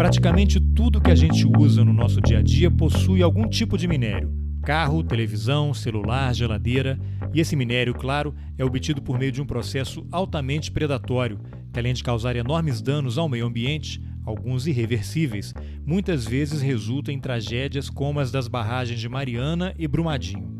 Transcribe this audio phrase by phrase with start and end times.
[0.00, 3.86] Praticamente tudo que a gente usa no nosso dia a dia possui algum tipo de
[3.86, 4.32] minério.
[4.62, 6.98] Carro, televisão, celular, geladeira.
[7.34, 11.38] E esse minério, claro, é obtido por meio de um processo altamente predatório,
[11.70, 15.52] que além de causar enormes danos ao meio ambiente, alguns irreversíveis,
[15.84, 20.59] muitas vezes resulta em tragédias como as das barragens de Mariana e Brumadinho.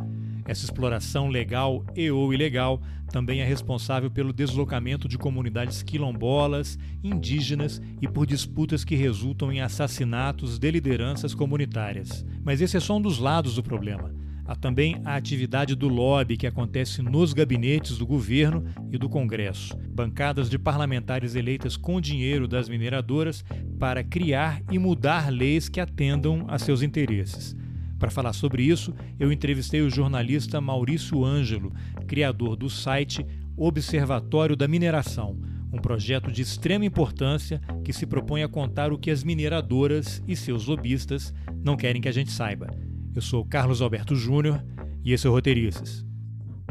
[0.50, 7.80] Essa exploração legal e ou ilegal também é responsável pelo deslocamento de comunidades quilombolas, indígenas
[8.02, 12.26] e por disputas que resultam em assassinatos de lideranças comunitárias.
[12.42, 14.12] Mas esse é só um dos lados do problema.
[14.44, 19.78] Há também a atividade do lobby que acontece nos gabinetes do governo e do Congresso,
[19.88, 23.44] bancadas de parlamentares eleitas com dinheiro das mineradoras
[23.78, 27.54] para criar e mudar leis que atendam a seus interesses.
[28.00, 31.70] Para falar sobre isso, eu entrevistei o jornalista Maurício Ângelo,
[32.06, 35.38] criador do site Observatório da Mineração,
[35.70, 40.34] um projeto de extrema importância que se propõe a contar o que as mineradoras e
[40.34, 42.68] seus lobistas não querem que a gente saiba.
[43.14, 44.64] Eu sou Carlos Alberto Júnior
[45.04, 46.02] e esse é o Roteiristas.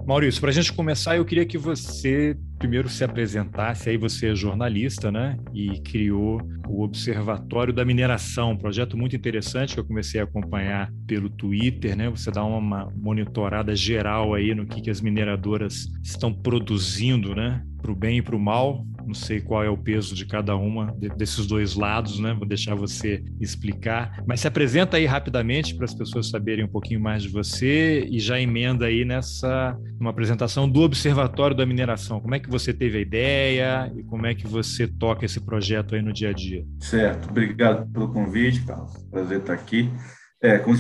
[0.08, 3.89] Maurício, para a gente começar, eu queria que você primeiro se apresentasse.
[3.89, 5.38] Aí você é jornalista, né?
[5.53, 10.91] E criou o Observatório da Mineração, um projeto muito interessante que eu comecei a acompanhar
[11.07, 12.09] pelo Twitter, né?
[12.09, 17.63] Você dá uma monitorada geral aí no que, que as mineradoras estão produzindo, né?
[17.81, 20.55] Para o bem e para o mal, não sei qual é o peso de cada
[20.55, 22.33] uma desses dois lados, né?
[22.33, 24.23] Vou deixar você explicar.
[24.27, 28.19] Mas se apresenta aí rapidamente para as pessoas saberem um pouquinho mais de você e
[28.19, 32.19] já emenda aí nessa uma apresentação do Observatório da Mineração.
[32.19, 35.95] Como é que você teve a ideia e como é que você toca esse projeto
[35.95, 36.64] aí no dia a dia?
[36.80, 37.30] Certo.
[37.30, 38.93] Obrigado pelo convite, Carlos.
[39.09, 39.89] Prazer estar aqui.
[40.41, 40.77] É, como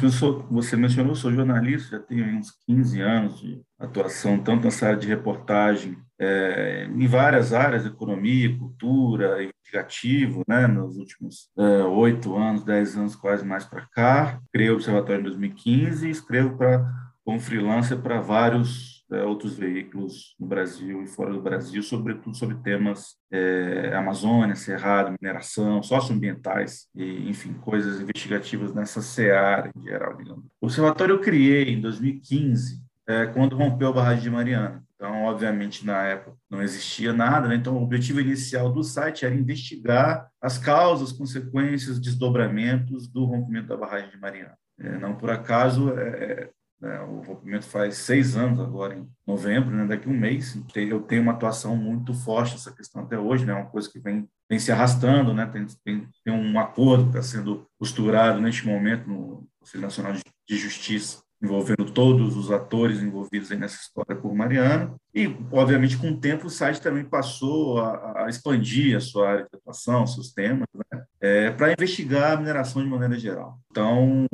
[0.51, 5.07] você mencionou, sou jornalista, já tenho uns 15 anos de atuação, tanto nessa área de
[5.07, 12.63] reportagem, é, em várias áreas, economia, cultura, investigativo, né, nos últimos é, oito é, anos,
[12.63, 14.39] dez anos, quase mais para cá.
[14.51, 16.85] Criei o Observatório em 2015 e escrevo para,
[17.23, 22.55] como freelancer para vários é, outros veículos no Brasil e fora do Brasil, sobretudo sobre
[22.57, 30.45] temas é, Amazônia, Cerrado, mineração, socioambientais e, enfim, coisas investigativas nessa seara em geral, digamos.
[30.61, 34.83] O observatório eu criei em 2015, é, quando rompeu a barragem de Mariana.
[34.95, 37.55] Então, obviamente, na época não existia nada, né?
[37.55, 43.77] então o objetivo inicial do site era investigar as causas, consequências, desdobramentos do rompimento da
[43.77, 44.57] barragem de Mariana.
[44.79, 46.49] É, não por acaso, é,
[46.81, 47.01] né?
[47.01, 49.85] O rompimento faz seis anos agora, em novembro, né?
[49.85, 50.57] daqui a um mês.
[50.75, 53.53] Eu tenho uma atuação muito forte nessa questão até hoje, né?
[53.53, 55.45] uma coisa que vem, vem se arrastando, né?
[55.45, 60.57] tem, tem, tem um acordo que está sendo costurado neste momento no Conselho Nacional de
[60.57, 64.93] Justiça envolvendo todos os atores envolvidos nessa história por Mariana.
[65.13, 69.43] E, obviamente, com o tempo, o site também passou a, a expandir a sua área
[69.43, 71.03] de atuação, seus temas, né?
[71.21, 73.57] é, para investigar a mineração de maneira geral.
[73.71, 74.27] Então,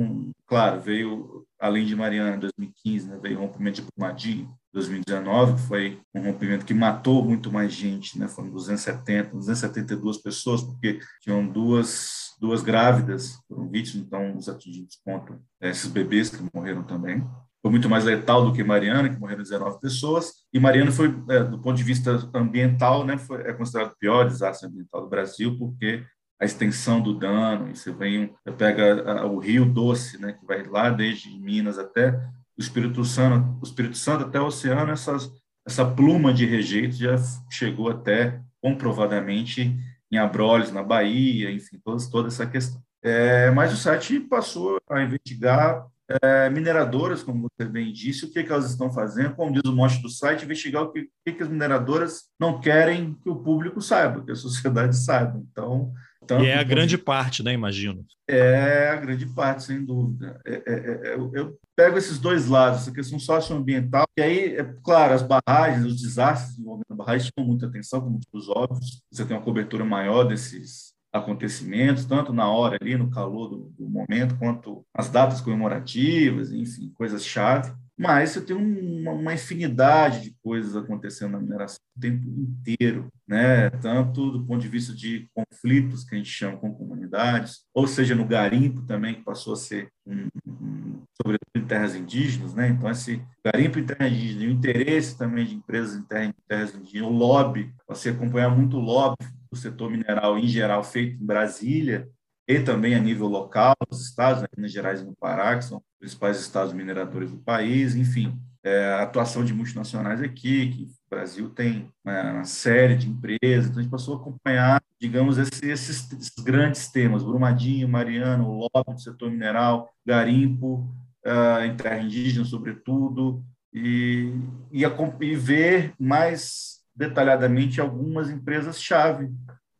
[0.46, 5.68] claro, veio além de Mariana, em 2015, né, veio o rompimento de Brumadinho, 2019, que
[5.68, 11.46] foi um rompimento que matou muito mais gente, né, foram 270, 272 pessoas, porque tinham
[11.46, 17.26] duas, duas grávidas, foram vítimas, então os atingidos contam esses bebês que morreram também.
[17.62, 21.42] Foi muito mais letal do que Mariana, que morreram 19 pessoas, e Mariana foi, é,
[21.42, 25.58] do ponto de vista ambiental, né, foi, é considerado o pior desastre ambiental do Brasil,
[25.58, 26.04] porque
[26.38, 30.90] a extensão do dano, e você vem, pega o Rio Doce, né, que vai lá
[30.90, 32.10] desde Minas até
[32.56, 35.30] o Espírito Santo, o Espírito Santo até o oceano, essas,
[35.66, 37.16] essa pluma de rejeito já
[37.50, 39.76] chegou até comprovadamente
[40.10, 42.80] em Abrolhos, na Bahia, enfim, toda, toda essa questão.
[43.02, 45.86] É, mas o site passou a investigar
[46.22, 49.74] é, mineradoras, como você bem disse, o que, que elas estão fazendo, como diz o
[49.74, 53.80] mote do site, investigar o que, que, que as mineradoras não querem que o público
[53.80, 55.42] saiba, que a sociedade saiba.
[55.50, 55.92] Então,
[56.26, 57.52] tanto e é a grande parte, né?
[57.52, 58.04] Imagino.
[58.28, 60.40] É a grande parte, sem dúvida.
[60.44, 64.64] É, é, é, eu, eu, pego esses dois lados, essa questão socioambiental, e aí, é
[64.82, 69.02] claro, as barragens, os desastres envolvendo a barragem chamam muita atenção, como motivos óbvios.
[69.10, 73.88] Você tem uma cobertura maior desses acontecimentos, tanto na hora ali, no calor do, do
[73.88, 80.76] momento, quanto as datas comemorativas, enfim, coisas-chave mas você tem uma, uma, infinidade de coisas
[80.76, 83.70] acontecendo na mineração o tempo inteiro, né?
[83.70, 88.14] tanto do ponto de vista de conflitos que a gente chama com comunidades, ou seja,
[88.14, 92.68] no garimpo também, que passou a ser, um, um, sobretudo em terras indígenas, né?
[92.68, 96.74] então esse garimpo em terras indígenas, o interesse também de empresas em, terra, em terras
[96.74, 99.16] indígenas, o lobby, você acompanhar muito o lobby
[99.50, 102.08] do setor mineral em geral feito em Brasília,
[102.48, 105.82] e também a nível local, nos estados, né, Minas Gerais e no Pará, que são
[105.98, 111.88] principais estados mineradores do país, enfim, é, a atuação de multinacionais aqui, que Brasil tem
[112.04, 117.22] uma série de empresas, então a gente passou a acompanhar, digamos, esses, esses, grandes temas,
[117.22, 120.88] Brumadinho, Mariano, lobby do setor mineral, garimpo,
[121.24, 124.32] uh, em terra indígena, sobretudo, e,
[124.72, 124.90] e, a,
[125.20, 129.30] e ver mais detalhadamente algumas empresas-chave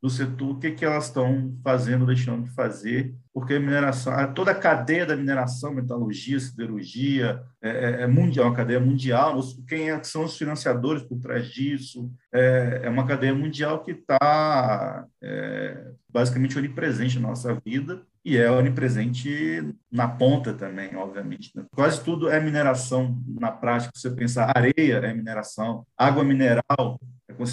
[0.03, 4.53] do setor, o que, que elas estão fazendo, deixando de fazer, porque a mineração, toda
[4.53, 9.39] a cadeia da mineração, metalurgia, siderurgia, é, é, é mundial, é uma cadeia mundial.
[9.69, 12.11] Quem é, são os financiadores por trás disso?
[12.33, 18.51] É, é uma cadeia mundial que está é, basicamente onipresente na nossa vida e é
[18.51, 21.53] onipresente na ponta também, obviamente.
[21.55, 21.65] Né?
[21.75, 23.93] Quase tudo é mineração na prática.
[23.95, 26.99] Você pensar, areia é mineração, água mineral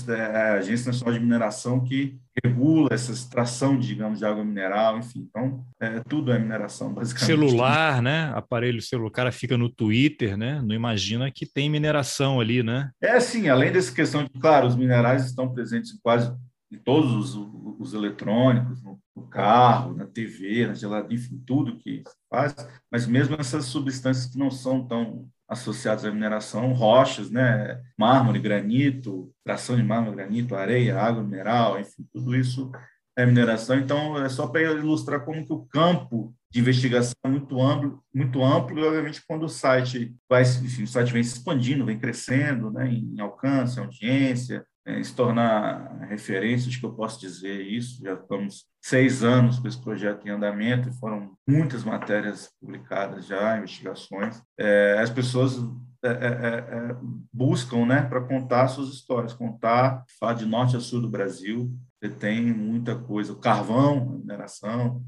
[0.10, 5.28] é a Agência Nacional de Mineração que regula essa extração, digamos, de água mineral, enfim.
[5.28, 7.28] Então, é, tudo é mineração, basicamente.
[7.28, 8.32] Celular, né?
[8.36, 10.62] Aparelho celular, o cara fica no Twitter, né?
[10.62, 12.92] Não imagina que tem mineração ali, né?
[13.02, 13.50] É, sim.
[13.50, 16.32] Além dessa questão de, claro, os minerais estão presentes em quase
[16.72, 17.36] em todos os,
[17.80, 22.56] os eletrônicos, no, no, carro, na TV, na geladeira, enfim, tudo que faz,
[22.92, 29.32] mas mesmo essas substâncias que não são tão associados à mineração, rochas, né, mármore, granito,
[29.44, 32.72] tração de mármore, granito, areia, água mineral, enfim, tudo isso
[33.18, 33.78] é mineração.
[33.78, 38.44] Então, é só para ilustrar como que o campo de investigação é muito amplo, muito
[38.44, 42.72] amplo e, obviamente, quando o site vai, enfim, o site vem se expandindo, vem crescendo,
[42.72, 48.02] né, em alcance, audiência, é, se tornar referência, acho que eu posso dizer isso.
[48.02, 53.58] Já estamos seis anos com esse projeto em andamento e foram muitas matérias publicadas já,
[53.58, 54.42] investigações.
[54.60, 55.58] É, as pessoas
[56.04, 56.96] é, é, é, é
[57.32, 61.74] buscam né, para contar suas histórias, contar, falar de norte a sul do Brasil.
[62.02, 65.02] Você tem muita coisa, o carvão, a mineração.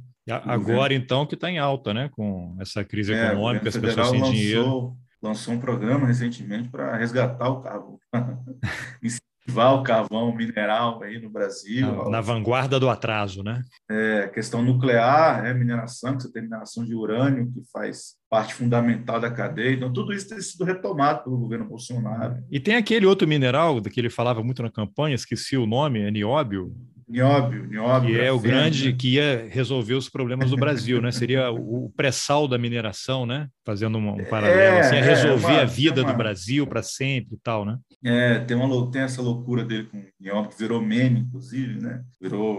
[0.46, 2.10] Agora, então, que está em alta, né?
[2.10, 4.98] Com essa crise econômica, as pessoas sem lançou, dinheiro.
[5.22, 8.00] Lançou um programa recentemente para resgatar o carvão.
[9.04, 12.04] incentivar o carvão mineral aí no Brasil.
[12.06, 13.62] Na, na, vanguarda do atraso, né?
[13.90, 19.20] É, questão nuclear, é mineração, que você tem mineração de urânio, que faz parte fundamental
[19.20, 19.76] da cadeia.
[19.76, 22.44] Então, tudo isso tem sido retomado pelo governo Bolsonaro.
[22.52, 26.12] E tem aquele outro mineral que ele falava muito na campanha, esqueci o nome, é
[26.12, 26.76] nióbio.
[27.08, 28.16] Nióbio, nióbio.
[28.16, 28.98] Que é o grande né?
[28.98, 31.12] que ia resolver os problemas do Brasil, né?
[31.12, 33.48] Seria o pré-sal da mineração, né?
[33.64, 36.12] Fazendo um, um paralelo, é, assim, é resolver é uma, a vida uma...
[36.12, 37.78] do Brasil para sempre e tal, né?
[38.04, 42.04] É, tem, uma, tem essa loucura dele com o nióbio, que virou meme, inclusive, né?
[42.20, 42.58] Virou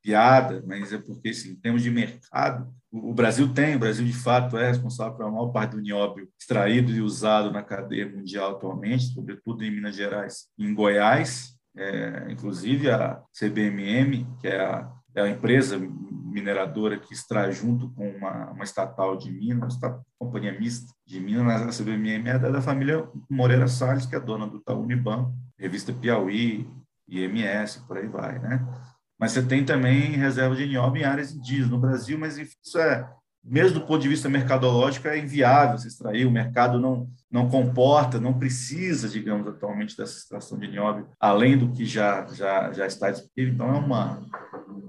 [0.00, 4.12] piada, mas é porque, assim, em termos de mercado, o Brasil tem, o Brasil de
[4.12, 9.12] fato é responsável pela maior parte do nióbio extraído e usado na cadeia mundial atualmente,
[9.14, 15.22] sobretudo em Minas Gerais e em Goiás, é, inclusive a CBMM, que é a, é
[15.22, 20.92] a, empresa mineradora que extrai junto com uma, uma estatal de Minas, uma companhia mista
[21.06, 24.86] de Minas, a CBMM é da, da família Moreira Salles, que é dona do Itaú
[25.58, 26.68] revista Piauí,
[27.08, 28.66] IMS, por aí vai, né?
[29.18, 33.08] Mas você tem também reserva de nióbio em áreas indígenas no Brasil, mas isso é
[33.44, 38.20] mesmo do ponto de vista mercadológico, é inviável se extrair, o mercado não, não comporta,
[38.20, 43.10] não precisa, digamos, atualmente dessa extração de nióbio, além do que já, já, já está
[43.10, 43.54] disponível.
[43.54, 44.28] Então, é, uma,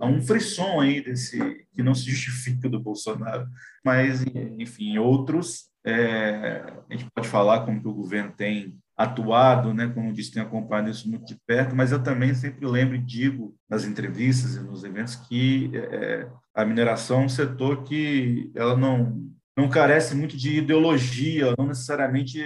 [0.02, 1.40] é um frisson aí desse,
[1.74, 3.48] que não se justifica do Bolsonaro.
[3.84, 4.26] Mas,
[4.60, 10.14] enfim, outros, é, a gente pode falar como que o governo tem atuado, né, como
[10.14, 13.86] disse, tenho acompanhado isso muito de perto, mas eu também sempre lembro e digo nas
[13.86, 19.70] entrevistas e nos eventos que é, a mineração é um setor que ela não não
[19.70, 22.42] carece muito de ideologia, não necessariamente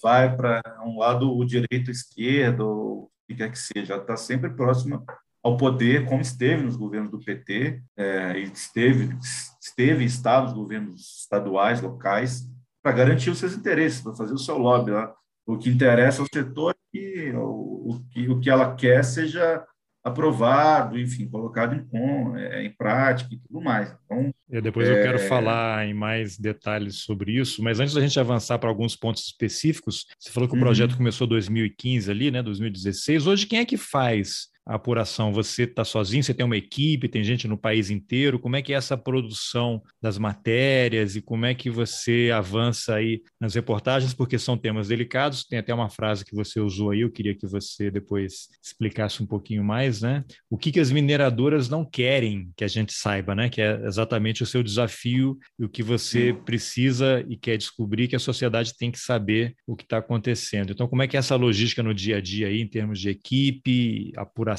[0.00, 4.50] vai para um lado o direito ou esquerdo, o que quer que seja, está sempre
[4.50, 5.04] próxima
[5.42, 9.16] ao poder, como esteve nos governos do PT, é, esteve,
[9.60, 12.48] esteve em estados, governos estaduais, locais,
[12.80, 15.12] para garantir os seus interesses, para fazer o seu lobby lá.
[15.44, 19.66] O que interessa ao setor é que o, o, que o que ela quer seja
[20.02, 23.94] aprovado, enfim, colocado em, é, em prática e tudo mais.
[24.04, 24.98] Então, e depois é...
[24.98, 28.96] eu quero falar em mais detalhes sobre isso, mas antes da gente avançar para alguns
[28.96, 30.98] pontos específicos, você falou que o projeto uhum.
[30.98, 33.26] começou em 2015 ali, né, 2016.
[33.26, 35.32] Hoje quem é que faz a apuração?
[35.32, 36.22] Você está sozinho?
[36.22, 37.08] Você tem uma equipe?
[37.08, 38.38] Tem gente no país inteiro?
[38.38, 43.22] Como é que é essa produção das matérias e como é que você avança aí
[43.40, 44.14] nas reportagens?
[44.14, 45.44] Porque são temas delicados.
[45.44, 47.00] Tem até uma frase que você usou aí.
[47.00, 50.24] Eu queria que você depois explicasse um pouquinho mais, né?
[50.48, 53.48] O que, que as mineradoras não querem que a gente saiba, né?
[53.48, 58.16] Que é exatamente o seu desafio e o que você precisa e quer descobrir que
[58.16, 60.72] a sociedade tem que saber o que está acontecendo.
[60.72, 63.08] Então, como é que é essa logística no dia a dia aí, em termos de
[63.08, 64.51] equipe, apuração?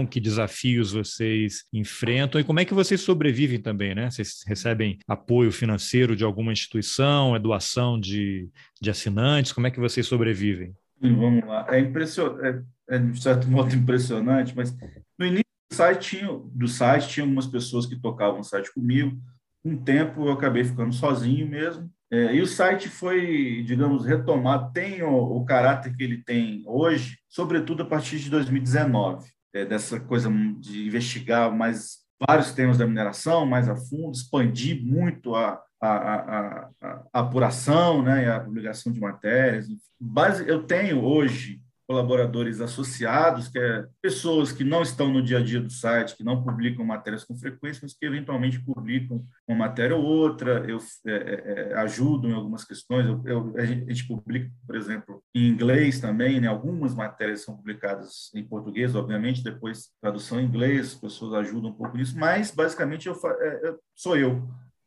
[0.00, 0.06] Hum.
[0.06, 4.10] que desafios vocês enfrentam e como é que vocês sobrevivem também, né?
[4.10, 8.48] Vocês recebem apoio financeiro de alguma instituição, é doação de,
[8.80, 10.74] de assinantes, como é que vocês sobrevivem?
[11.00, 11.66] Vamos lá.
[11.68, 14.76] É, impressionante, é, é de certo modo impressionante, mas
[15.18, 19.20] no início do site, tinha, do site tinha algumas pessoas que tocavam o site comigo.
[19.64, 21.90] Um tempo eu acabei ficando sozinho mesmo.
[22.10, 27.18] É, e o site foi, digamos, retomado, tem o, o, caráter que ele tem hoje,
[27.28, 30.30] sobretudo a partir de 2019, é, dessa coisa
[30.60, 36.70] de investigar mais vários temas da mineração mais a fundo, expandir muito a, a, a,
[36.80, 39.66] a, apuração né, e a publicação de matérias.
[40.00, 45.42] Base, eu tenho hoje colaboradores associados, que é pessoas que não estão no dia a
[45.42, 49.96] dia do site, que não publicam matérias com frequência, mas que eventualmente publicam uma matéria
[49.96, 53.06] ou outra, eu é, é, é ajudo em algumas questões.
[53.06, 56.48] Eu, eu, a gente publica, por exemplo, em inglês também, né?
[56.48, 61.74] algumas matérias são publicadas em português, obviamente, depois tradução em inglês, as pessoas ajudam um
[61.74, 64.42] pouco nisso, mas basicamente eu, é, sou eu.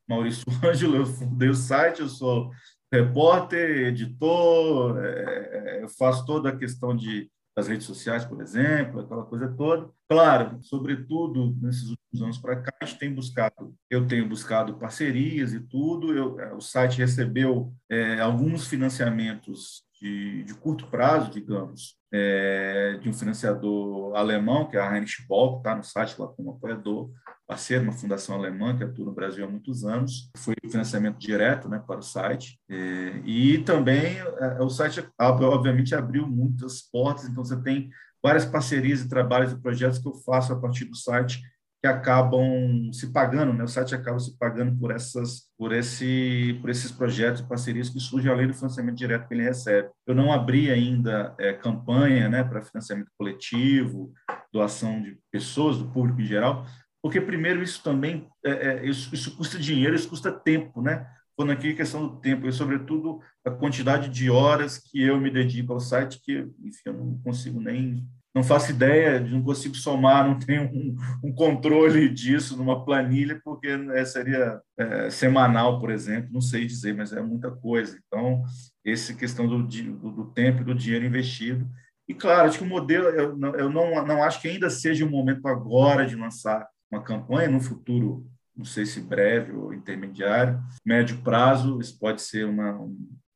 [0.08, 2.50] Maurício Ângelo, eu fundei o site, eu sou
[2.92, 9.26] repórter, editor, é, é faço toda a questão de, das redes sociais, por exemplo, aquela
[9.26, 9.90] coisa toda.
[10.10, 15.54] Claro, sobretudo nesses últimos anos para cá, a gente tem buscado, eu tenho buscado parcerias
[15.54, 16.14] e tudo.
[16.14, 23.10] Eu, é, o site recebeu é, alguns financiamentos de, de, curto prazo, digamos, é, de
[23.10, 27.10] um financiador alemão, que é a Heinrich que está no site lá como apoiador,
[27.48, 30.30] parceiro, uma fundação alemã que atua no Brasil há muitos anos.
[30.38, 32.60] Foi financiamento direto né, para o site.
[32.70, 37.90] É, e também é, o site, obviamente, abriu muitas portas, então você tem
[38.22, 41.42] várias parcerias e trabalhos e projetos que eu faço a partir do site
[41.82, 43.64] que acabam se pagando, né?
[43.64, 48.00] O site acaba se pagando por essas, por esse, por esses projetos e parcerias que
[48.00, 49.90] surgem além do financiamento direto que ele recebe.
[50.06, 54.12] Eu não abri ainda é, campanha, né, para financiamento coletivo,
[54.52, 56.66] doação de pessoas, do público em geral,
[57.02, 61.08] porque primeiro isso também é, é, isso, isso, custa dinheiro, isso custa tempo, né?
[61.36, 65.72] Quando aqui questão do tempo e sobretudo a quantidade de horas que eu me dedico
[65.72, 68.04] ao site, que enfim, eu não consigo nem
[68.38, 73.68] não faço ideia, não consigo somar, não tenho um, um controle disso numa planilha, porque
[73.68, 78.00] é, seria é, semanal, por exemplo, não sei dizer, mas é muita coisa.
[78.06, 78.44] Então,
[78.86, 81.68] essa questão do, do, do tempo e do dinheiro investido.
[82.08, 85.04] E, claro, acho que o modelo, eu, não, eu não, não acho que ainda seja
[85.04, 88.24] o momento agora de lançar uma campanha, no futuro,
[88.56, 92.80] não sei se breve ou intermediário, médio prazo, isso pode ser uma,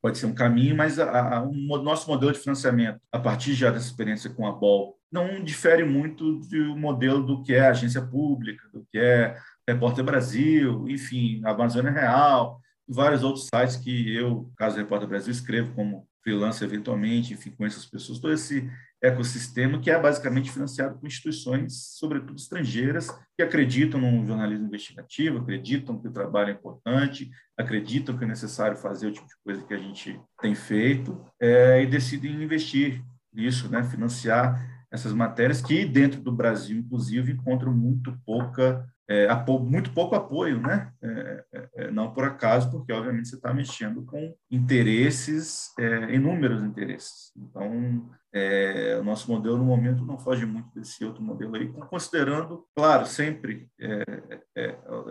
[0.01, 3.70] pode ser um caminho, mas a, a, o nosso modelo de financiamento, a partir já
[3.70, 8.67] dessa experiência com a BOL, não difere muito do modelo do que é agência pública,
[8.74, 15.08] do que é Repórter Brasil, enfim, Amazônia Real, vários outros sites que eu, caso Repórter
[15.08, 18.70] Brasil, escrevo como freelancer eventualmente, enfim, com essas pessoas, todo esse
[19.01, 26.00] ecossistema que é basicamente financiado por instituições, sobretudo estrangeiras, que acreditam no jornalismo investigativo, acreditam
[26.00, 29.74] que o trabalho é importante, acreditam que é necessário fazer o tipo de coisa que
[29.74, 33.03] a gente tem feito é, e decidem investir
[33.34, 39.27] nisso, né, financiar essas matérias que dentro do Brasil, inclusive, encontram muito pouca é,
[39.60, 40.89] muito pouco apoio, né?
[41.01, 46.63] É, é, é, não por acaso, porque obviamente você está mexendo com interesses, é, inúmeros
[46.63, 47.31] interesses.
[47.36, 52.66] Então, é, o nosso modelo no momento não foge muito desse outro modelo aí, considerando,
[52.76, 53.68] claro, sempre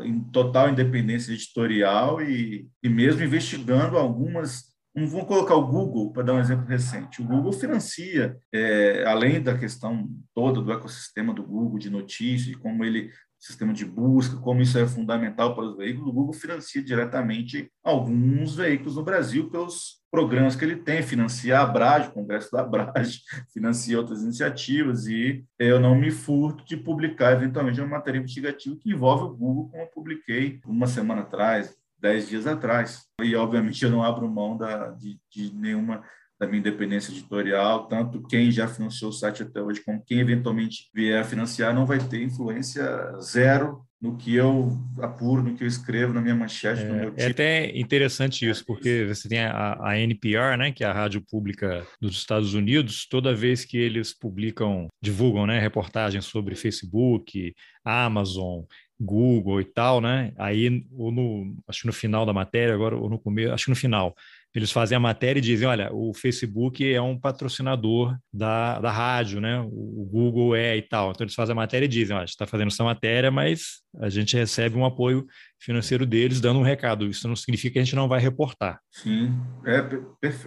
[0.04, 6.34] em total independência editorial e, e mesmo investigando algumas Vamos colocar o Google para dar
[6.34, 7.22] um exemplo recente.
[7.22, 12.84] O Google financia, é, além da questão toda do ecossistema do Google de notícias, como
[12.84, 17.72] ele sistema de busca, como isso é fundamental para os veículos, o Google financia diretamente
[17.82, 22.60] alguns veículos no Brasil pelos programas que ele tem, financia a Abrage, o Congresso da
[22.60, 28.76] Abrage, financia outras iniciativas e eu não me furto de publicar eventualmente uma matéria investigativa
[28.76, 33.06] que envolve o Google, como eu publiquei uma semana atrás, dez dias atrás.
[33.22, 36.02] E, obviamente, eu não abro mão da, de, de nenhuma
[36.40, 40.88] da minha independência editorial, tanto quem já financiou o site até hoje, como quem eventualmente
[40.94, 42.82] vier a financiar, não vai ter influência
[43.20, 47.08] zero no que eu apuro, no que eu escrevo, na minha manchete, é, no meu
[47.08, 47.20] é tipo.
[47.20, 51.20] É até interessante isso, porque você tem a, a, NPR, né, que é a rádio
[51.20, 57.54] pública dos Estados Unidos, toda vez que eles publicam, divulgam, né, reportagens sobre Facebook,
[57.84, 58.62] Amazon,
[58.98, 63.10] Google e tal, né, aí, ou no, acho que no final da matéria, agora, ou
[63.10, 64.16] no começo, acho que no final,
[64.54, 69.40] eles fazem a matéria e dizem, olha, o Facebook é um patrocinador da, da rádio,
[69.40, 69.60] né?
[69.60, 71.10] O Google é e tal.
[71.10, 73.82] Então eles fazem a matéria e dizem, olha, a gente está fazendo essa matéria, mas
[74.00, 75.24] a gente recebe um apoio
[75.60, 77.06] financeiro deles dando um recado.
[77.06, 78.80] Isso não significa que a gente não vai reportar.
[78.90, 79.80] Sim, é.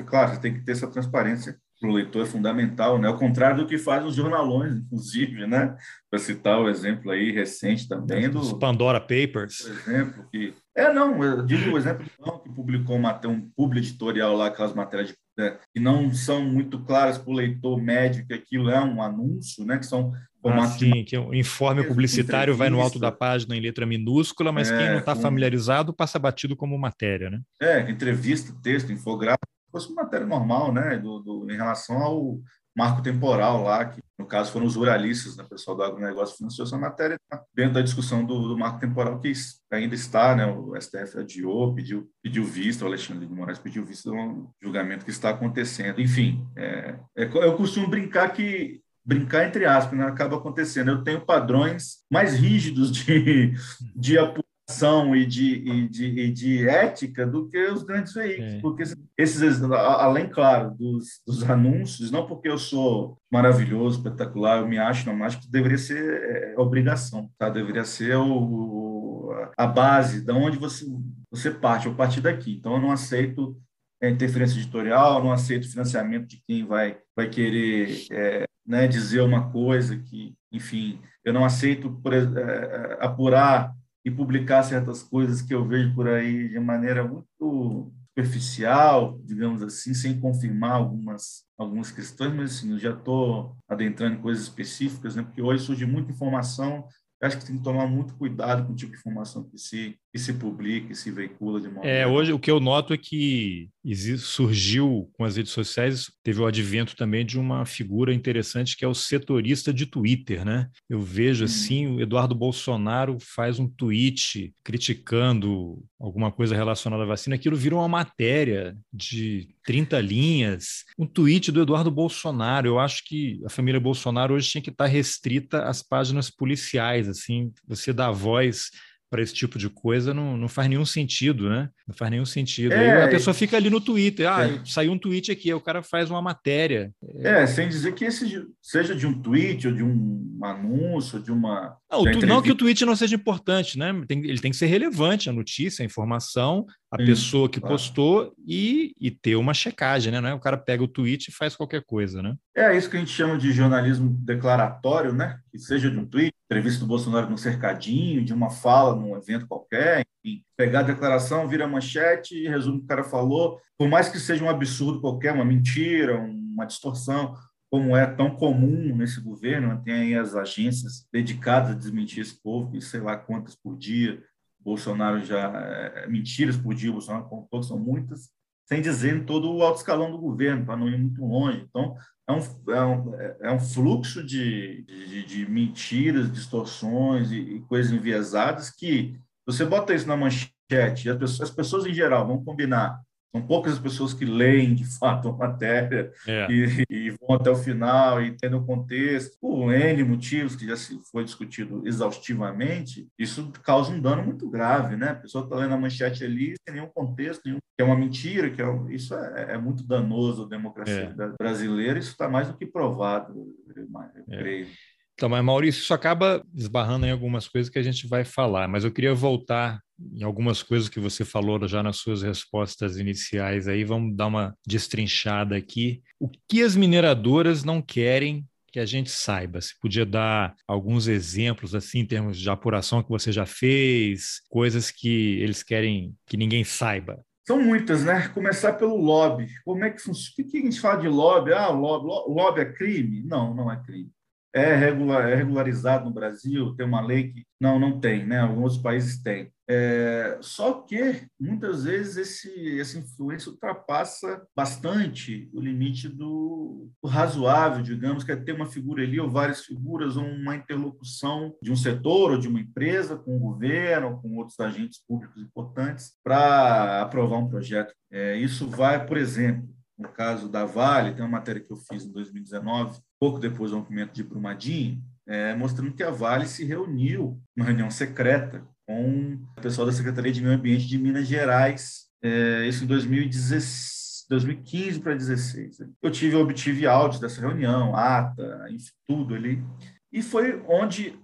[0.06, 3.10] Claro, você tem que ter essa transparência para o leitor é fundamental, né?
[3.10, 5.76] Ao contrário do que fazem os jornalões, inclusive, né?
[6.10, 10.94] Para citar o exemplo aí recente também do os Pandora Papers, por exemplo, que é
[10.94, 15.10] não, eu digo o exemplo não, que publicou uma, um publi editorial lá, aquelas matérias
[15.10, 19.02] de, né, que não são muito claras para o leitor médio que aquilo é um
[19.02, 19.78] anúncio, né?
[19.78, 20.14] Que são
[20.46, 24.70] ah, sim, que o informe publicitário vai no alto da página em letra minúscula, mas
[24.70, 27.40] é, quem não está familiarizado passa batido como matéria, né?
[27.62, 30.98] É, entrevista, texto, infográfico, fosse uma matéria normal, né?
[30.98, 32.40] Do, do, em relação ao
[32.76, 35.44] marco temporal lá, que no caso foram os ruralistas, né?
[35.50, 37.18] Pessoal do agronegócio financiou essa matéria
[37.54, 39.32] dentro da discussão do, do, marco temporal que
[39.72, 40.46] ainda está, né?
[40.46, 45.12] O STF adiou, pediu, pediu vista, o Alexandre de Moraes pediu vista do julgamento que
[45.12, 46.00] está acontecendo.
[46.00, 50.92] Enfim, é, é, eu costumo brincar que brincar entre aspas, né, acaba acontecendo.
[50.92, 53.54] Eu tenho padrões mais rígidos de,
[53.96, 54.18] de
[54.64, 58.60] apuração e de, e, de, e de ética do que os grandes veículos, é.
[58.62, 58.84] porque
[59.18, 65.12] esses, além, claro, dos, dos, anúncios, não porque eu sou maravilhoso, espetacular, eu me acho,
[65.12, 67.50] não, que deveria ser é, obrigação, tá?
[67.50, 70.86] deveria ser o, a base, da onde você,
[71.30, 72.56] você parte, eu partir daqui.
[72.56, 73.58] Então, eu não aceito
[74.02, 79.52] é, interferência editorial, não aceito financiamento de quem vai, vai querer é, né, dizer uma
[79.52, 83.74] coisa que, enfim, eu não aceito por, é, é, apurar
[84.06, 89.94] e publicar certas coisas que eu vejo por aí de maneira muito superficial, digamos assim,
[89.94, 95.24] sem confirmar algumas algumas questões, mas assim, eu já estou adentrando em coisas específicas, né?
[95.24, 96.86] Porque hoje surge muita informação
[97.24, 100.20] acho que tem que tomar muito cuidado com o tipo de informação que se, que
[100.20, 101.88] se publica, que se veicula de modo.
[101.88, 103.70] É, hoje o que eu noto é que
[104.18, 108.88] surgiu com as redes sociais, teve o advento também de uma figura interessante que é
[108.88, 110.70] o setorista de Twitter, né?
[110.90, 117.36] Eu vejo assim, o Eduardo Bolsonaro faz um tweet criticando alguma coisa relacionada à vacina,
[117.36, 122.68] aquilo virou uma matéria de 30 linhas, um tweet do Eduardo Bolsonaro.
[122.68, 127.52] Eu acho que a família Bolsonaro hoje tinha que estar restrita às páginas policiais, assim,
[127.68, 128.70] você dá voz
[129.14, 131.70] para esse tipo de coisa não, não faz nenhum sentido, né?
[131.88, 132.72] Não faz nenhum sentido.
[132.72, 134.62] É, Aí a pessoa fica ali no Twitter, ah, é.
[134.66, 136.92] saiu um tweet aqui, o cara faz uma matéria.
[137.20, 141.78] É, sem dizer que esse seja de um tweet ou de um anúncio, de uma.
[141.94, 143.94] Não, tu, não que o tweet não seja importante, né?
[144.08, 147.76] Tem, ele tem que ser relevante, a notícia, a informação, a Sim, pessoa que claro.
[147.76, 150.20] postou e, e ter uma checagem, né?
[150.20, 152.36] Não é o cara pega o tweet e faz qualquer coisa, né?
[152.56, 155.40] É isso que a gente chama de jornalismo declaratório, né?
[155.52, 159.48] Que seja de um tweet, entrevista do Bolsonaro no cercadinho, de uma fala num evento
[159.48, 163.88] qualquer, enfim, pegar a declaração, vira manchete e resume o que o cara falou, por
[163.88, 167.36] mais que seja um absurdo qualquer, uma mentira, uma distorção,
[167.74, 172.78] como é tão comum nesse governo, tem aí as agências dedicadas a desmentir esse povo,
[172.78, 174.24] e sei lá quantas por dia,
[174.60, 178.30] Bolsonaro já, é, mentiras por dia, Bolsonaro contou, são muitas,
[178.68, 181.66] sem dizer todo o alto escalão do governo, para não ir muito longe.
[181.68, 181.96] Então,
[182.30, 187.92] é um, é um, é um fluxo de, de, de mentiras, distorções e, e, coisas
[187.92, 193.02] enviesadas que você bota isso na manchete, as pessoas, as pessoas em geral vão combinar
[193.34, 196.48] são poucas as pessoas que leem de fato a matéria é.
[196.50, 200.78] e, e, vão até o final e tendo o contexto, por N motivos que já
[200.78, 205.10] se foi discutido exaustivamente, isso causa um dano muito grave, né?
[205.10, 208.52] A pessoa está lendo a manchete ali sem nenhum contexto, nenhum, que é uma mentira,
[208.52, 211.34] que é, isso é, é muito danoso à democracia é.
[211.42, 213.34] brasileira, isso está mais do que provado,
[213.76, 214.38] eu, eu é.
[214.38, 214.68] creio.
[215.16, 218.84] Então, mas Maurício, isso acaba esbarrando em algumas coisas que a gente vai falar, mas
[218.84, 223.84] eu queria voltar em algumas coisas que você falou já nas suas respostas iniciais aí,
[223.84, 226.02] vamos dar uma destrinchada aqui.
[226.20, 229.62] O que as mineradoras não querem que a gente saiba?
[229.62, 234.90] Se podia dar alguns exemplos assim em termos de apuração que você já fez, coisas
[234.90, 237.24] que eles querem que ninguém saiba.
[237.46, 238.30] São muitas, né?
[238.30, 239.48] Começar pelo lobby.
[239.66, 240.48] Como é que funciona?
[240.48, 241.52] O que a gente fala de lobby?
[241.52, 243.22] Ah, lobby, lobby é crime?
[243.24, 244.10] Não, não é crime
[244.54, 248.40] é, regular, é regularizado no Brasil, tem uma lei que não, não tem, né?
[248.40, 249.52] Alguns países têm.
[249.70, 257.82] É, só que muitas vezes esse, essa influência ultrapassa bastante o limite do, do, razoável,
[257.82, 261.78] digamos, que é ter uma figura ali ou várias figuras, ou uma interlocução de um
[261.78, 267.02] setor ou de uma empresa com o governo, ou com outros agentes públicos importantes para
[267.02, 267.94] aprovar um projeto.
[268.12, 272.04] É, isso vai, por exemplo, no caso da Vale, tem uma matéria que eu fiz
[272.04, 277.42] em 2019, pouco depois do rompimento de Brumadinho, é, mostrando que a Vale se reuniu
[277.56, 282.68] numa reunião secreta com o pessoal da Secretaria de Meio Ambiente de Minas Gerais, é,
[282.68, 285.78] isso em 2016, 2015 para 2016.
[286.02, 289.64] Eu tive, obtive áudios dessa reunião, ata, enfim, tudo ali.
[290.12, 291.18] E foi onde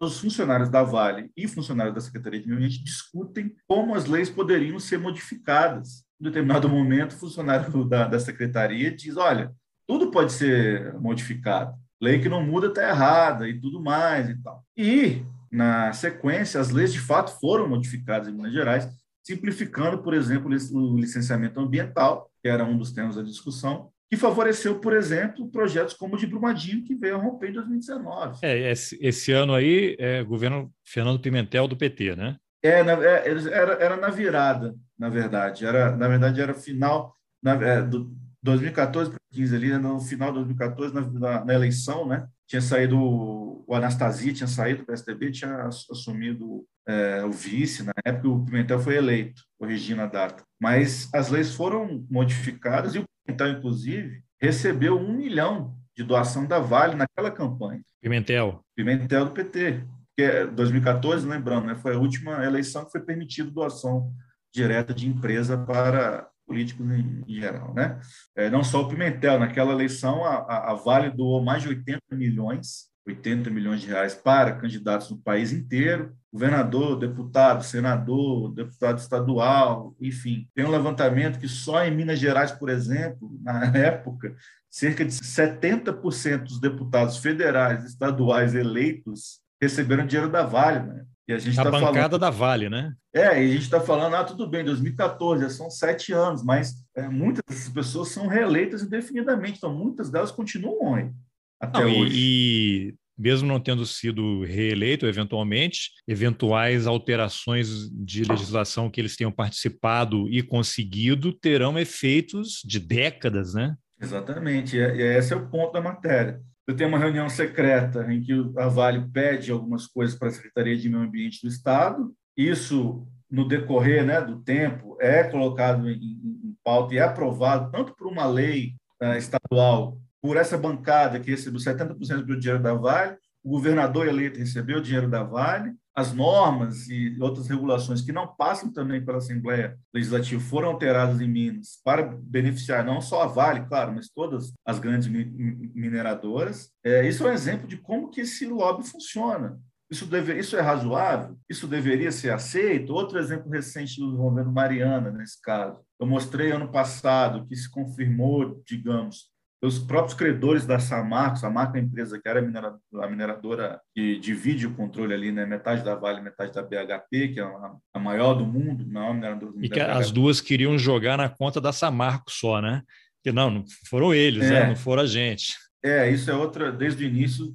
[0.00, 4.28] os funcionários da Vale e funcionários da Secretaria de Meio Ambiente discutem como as leis
[4.28, 6.04] poderiam ser modificadas.
[6.20, 9.50] Em determinado momento, o funcionário da, da secretaria diz: olha,
[9.86, 11.74] tudo pode ser modificado.
[12.00, 14.62] Lei que não muda está errada e tudo mais e tal.
[14.76, 18.88] E, na sequência, as leis de fato foram modificadas em Minas Gerais,
[19.22, 24.78] simplificando, por exemplo, o licenciamento ambiental, que era um dos temas da discussão, que favoreceu,
[24.78, 28.38] por exemplo, projetos como o de Brumadinho, que veio a romper em 2019.
[28.42, 32.36] É, esse, esse ano aí é governo Fernando Pimentel do PT, né?
[32.62, 35.64] É, na, é, era, era na virada, na verdade.
[35.66, 40.36] Era, na verdade, era final na, é, do 2014 para 15 ali, no final de
[40.36, 42.26] 2014, na, na, na, eleição, né?
[42.46, 48.28] Tinha saído o Anastasia, tinha saído do PSDB, tinha assumido é, o vice, na época
[48.28, 50.44] o Pimentel foi eleito, corrigindo a data.
[50.60, 56.58] Mas as leis foram modificadas e o Pimentel, inclusive, recebeu um milhão de doação da
[56.58, 57.82] Vale naquela campanha.
[58.02, 58.60] Pimentel.
[58.76, 59.84] Pimentel do PT
[60.16, 64.12] que 2014, lembrando, né, foi a última eleição que foi permitido doação
[64.52, 67.98] direta de empresa para políticos em, em geral, né?
[68.36, 72.88] É, não só o Pimentel, naquela eleição a, a, Vale doou mais de 80 milhões,
[73.06, 80.48] 80 milhões de reais para candidatos no país inteiro, governador, deputado, senador, deputado estadual, enfim.
[80.54, 84.34] Tem um levantamento que só em Minas Gerais, por exemplo, na época,
[84.70, 91.04] cerca de 70% dos deputados federais, estaduais eleitos receberam dinheiro da Vale, né?
[91.26, 92.18] E a gente a tá bancada falando...
[92.18, 92.92] da Vale, né?
[93.12, 96.74] É, e a gente está falando, ah, tudo bem, 2014, já são sete anos, mas
[96.94, 101.10] é, muitas dessas pessoas são reeleitas indefinidamente, então muitas delas continuam aí
[101.58, 102.14] até não, hoje.
[102.14, 109.32] E, e mesmo não tendo sido reeleito, eventualmente, eventuais alterações de legislação que eles tenham
[109.32, 113.76] participado e conseguido terão efeitos de décadas, né?
[114.00, 116.40] Exatamente, e esse é o ponto da matéria.
[116.66, 120.76] Eu tenho uma reunião secreta em que a Vale pede algumas coisas para a Secretaria
[120.76, 122.14] de Meio Ambiente do Estado.
[122.36, 127.94] Isso, no decorrer né, do tempo, é colocado em, em pauta e é aprovado tanto
[127.94, 133.18] por uma lei uh, estadual, por essa bancada que recebeu 70% do dinheiro da Vale,
[133.42, 138.26] o governador eleito recebeu o dinheiro da Vale, as normas e outras regulações que não
[138.26, 143.66] passam também pela Assembleia Legislativa foram alteradas em Minas para beneficiar não só a Vale,
[143.66, 146.70] claro, mas todas as grandes mineradoras.
[146.82, 149.58] É, isso é um exemplo de como que esse lobby funciona.
[149.90, 151.38] Isso, deve, isso é razoável?
[151.48, 152.92] Isso deveria ser aceito?
[152.92, 155.78] Outro exemplo recente do governo Mariana, nesse caso.
[156.00, 159.30] Eu mostrei ano passado que se confirmou, digamos,
[159.62, 164.66] os próprios credores da Samarco, Samarco é a empresa que era a mineradora que divide
[164.66, 165.46] o controle ali, né?
[165.46, 169.68] metade da Vale, metade da BHP, que é a, maior do mundo, não mineradora E
[169.68, 172.82] que as duas queriam jogar na conta da Samarco só, né?
[173.22, 174.56] Que não, não foram eles, né?
[174.56, 174.60] é.
[174.60, 174.68] né?
[174.68, 175.54] não foram a gente.
[175.82, 177.54] É, isso é outra, desde o início,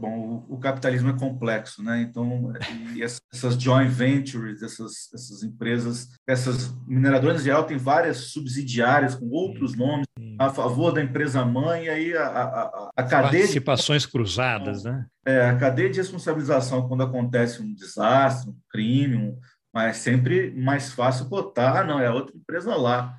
[0.00, 2.00] bom, o, capitalismo é complexo, né?
[2.02, 2.52] Então,
[3.00, 9.76] essas joint ventures, essas, essas empresas, essas mineradoras em geral têm várias subsidiárias com outros
[9.76, 10.06] nomes
[10.38, 13.42] a favor da empresa mãe, e aí a, a, a cadeia...
[13.42, 14.08] Participações de...
[14.08, 15.06] cruzadas, né?
[15.26, 19.38] É, a cadeia de responsabilização quando acontece um desastre, um crime, um,
[19.72, 23.16] mas é sempre mais fácil botar, ah, não, é outra empresa lá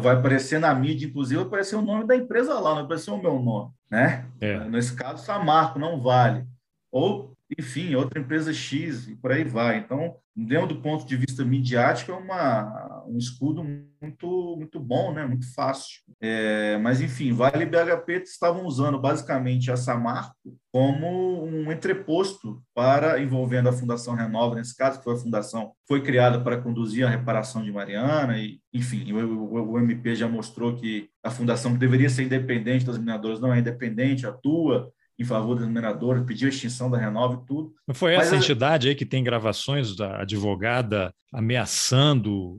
[0.00, 3.10] vai aparecer na mídia, inclusive, vai aparecer o nome da empresa lá, não vai aparecer
[3.10, 4.26] o meu nome, né?
[4.40, 4.58] É.
[4.68, 6.46] Nesse caso, Samarco não vale.
[6.90, 9.78] Ou, enfim, outra empresa X e por aí vai.
[9.78, 15.24] Então, dentro do ponto de vista midiático, é uma, um escudo muito, muito bom, né?
[15.24, 16.02] muito fácil.
[16.20, 20.34] É, mas, enfim, Vale e BHP estavam usando basicamente a Samarco
[20.70, 26.02] como um entreposto para envolvendo a Fundação Renova, nesse caso, que foi a fundação foi
[26.02, 31.08] criada para conduzir a reparação de Mariana, e, enfim, o, o, MP já mostrou que
[31.22, 36.24] a fundação deveria ser independente das mineradoras, não é independente, atua em favor dos mineradores,
[36.24, 37.74] pediu a extinção da Renova e tudo.
[37.86, 42.56] Não foi essa Mas, entidade aí que tem gravações da advogada ameaçando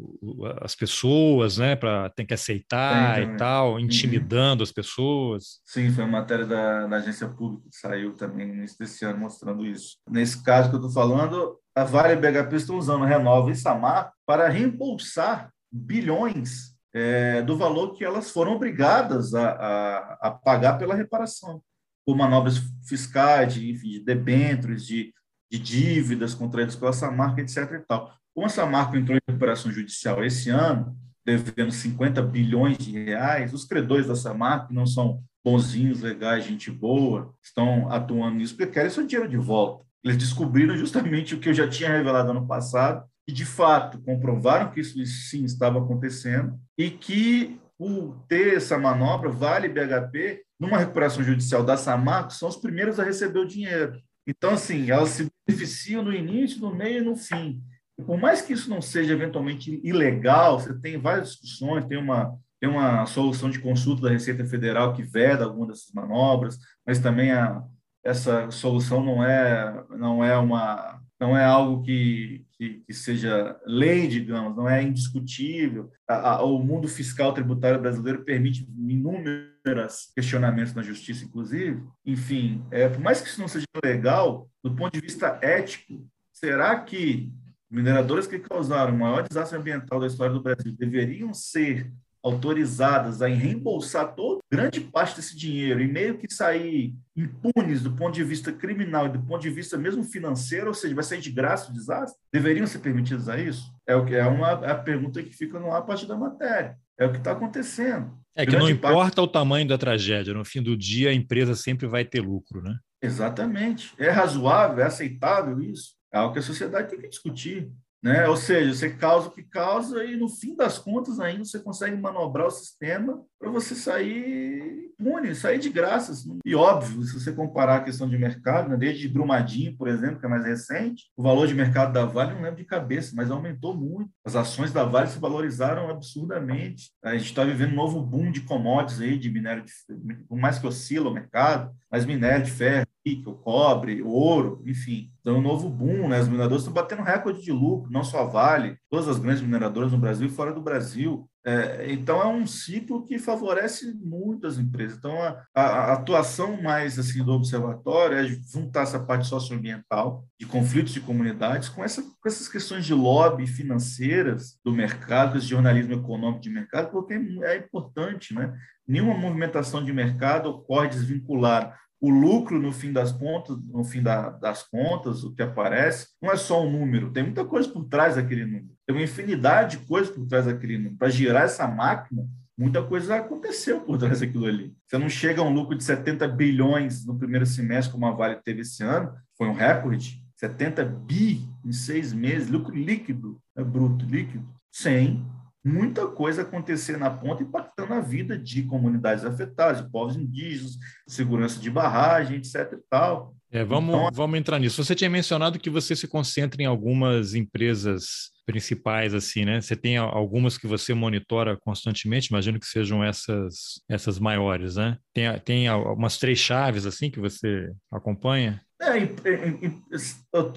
[0.62, 3.80] as pessoas, né, para tem que aceitar tem, e tal, uhum.
[3.80, 4.64] intimidando uhum.
[4.64, 5.62] as pessoas?
[5.66, 9.20] Sim, foi uma matéria da, da, agência pública que saiu também no início desse ano
[9.20, 9.98] mostrando isso.
[10.10, 13.50] Nesse caso que eu estou falando, a Vale e a BHP estão usando a Renova
[13.52, 20.32] e Samar para reembolsar bilhões é, do valor que elas foram obrigadas a, a, a
[20.32, 21.62] pagar pela reparação
[22.10, 25.14] por manobras fiscais, de, enfim, de debêntures, de,
[25.52, 27.58] de dívidas contraídas pela Samarco, etc.
[27.74, 28.12] E tal.
[28.34, 33.64] Como a Samarco entrou em recuperação judicial esse ano, devendo 50 bilhões de reais, os
[33.64, 38.90] credores da Samarco, que não são bonzinhos, legais, gente boa, estão atuando nisso porque querem
[38.90, 39.86] seu dinheiro de volta.
[40.04, 44.72] Eles descobriram justamente o que eu já tinha revelado ano passado, e de fato comprovaram
[44.72, 51.24] que isso sim estava acontecendo e que por ter essa manobra, Vale BHP, numa recuperação
[51.24, 54.00] judicial da Samarco, são os primeiros a receber o dinheiro.
[54.28, 57.64] Então, assim, elas se beneficiam no início, no meio e no fim.
[57.98, 62.38] E por mais que isso não seja eventualmente ilegal, você tem várias discussões, tem uma,
[62.60, 67.32] tem uma solução de consulta da Receita Federal que veda alguma dessas manobras, mas também
[67.32, 67.64] a,
[68.04, 74.08] essa solução não é, não é uma não é algo que, que, que, seja lei,
[74.08, 75.92] digamos, não é indiscutível.
[76.08, 81.84] A, a, o mundo fiscal tributário brasileiro permite inúmeros questionamentos na justiça, inclusive.
[82.06, 86.80] Enfim, é, por mais que isso não seja legal, do ponto de vista ético, será
[86.80, 87.32] que
[87.70, 91.92] mineradoras que causaram o maior desastre ambiental da história do Brasil deveriam ser
[92.24, 98.14] autorizadas a reembolsar toda grande parte desse dinheiro e meio que sair impunes do ponto
[98.14, 101.32] de vista criminal e do ponto de vista mesmo financeiro, ou seja, vai sair de
[101.32, 102.20] graça o desastre?
[102.32, 103.74] Deveriam ser permitidos a isso?
[103.88, 106.18] É o que é uma é a pergunta que fica no ar a partir da
[106.18, 106.78] matéria.
[106.98, 108.18] É o que está acontecendo.
[108.36, 109.20] É que grande não importa parte...
[109.22, 112.78] o tamanho da tragédia, no fim do dia a empresa sempre vai ter lucro, né?
[113.02, 113.94] Exatamente.
[113.98, 115.94] É razoável, é aceitável isso?
[116.14, 117.72] É algo que a sociedade tem que discutir.
[118.02, 118.28] Né?
[118.28, 121.98] Ou seja, você causa o que causa e no fim das contas ainda você consegue
[121.98, 126.26] manobrar o sistema para você sair imune, sair de graças.
[126.46, 128.78] E óbvio, se você comparar a questão de mercado, né?
[128.78, 132.42] desde Brumadinho, por exemplo, que é mais recente, o valor de mercado da Vale não
[132.42, 134.10] lembro de cabeça, mas aumentou muito.
[134.26, 136.92] As ações da Vale se valorizaram absurdamente.
[137.04, 140.60] A gente está vivendo um novo boom de commodities aí, de minério, de, por mais
[140.60, 142.86] que oscila o mercado, mas minério de ferro,
[143.26, 145.12] o cobre, ouro, enfim.
[145.22, 146.18] Então, um novo boom, né?
[146.18, 149.92] As mineradoras estão batendo recorde de lucro, não só a Vale, todas as grandes mineradoras
[149.92, 151.30] no Brasil e fora do Brasil.
[151.46, 154.98] É, então, é um ciclo que favorece muito as empresas.
[154.98, 160.94] Então, a, a, atuação mais assim do observatório é juntar essa parte socioambiental, de conflitos
[160.94, 166.42] de comunidades, com, essa, com essas questões de lobby financeiras do mercado, esse jornalismo econômico
[166.42, 168.54] de mercado, porque é importante, né?
[168.88, 174.30] Nenhuma movimentação de mercado ocorre desvincular o lucro no fim das contas, no fim da,
[174.30, 178.16] das contas, o que aparece, não é só um número, tem muita coisa por trás
[178.16, 178.70] daquele número.
[178.86, 180.96] Tem uma infinidade de coisas por trás daquele número.
[180.96, 182.26] Para girar essa máquina,
[182.58, 184.74] muita coisa aconteceu por trás daquilo ali.
[184.88, 188.38] Você não chega a um lucro de 70 bilhões no primeiro semestre, como a Vale
[188.38, 194.06] teve esse ano, foi um recorde, 70 bi em seis meses, lucro líquido, é bruto,
[194.06, 195.26] líquido, sem
[195.64, 201.60] muita coisa acontecer na ponta, impactando a vida de comunidades afetadas, de povos indígenas, segurança
[201.60, 202.74] de barragem, etc.
[202.74, 203.36] E tal.
[203.52, 204.84] É, vamos, então, vamos entrar nisso.
[204.84, 209.60] Você tinha mencionado que você se concentra em algumas empresas principais, assim, né?
[209.60, 214.98] Você tem algumas que você monitora constantemente, imagino que sejam essas, essas maiores, né?
[215.14, 218.62] Tem, tem umas três chaves, assim, que você acompanha?
[218.82, 219.06] É,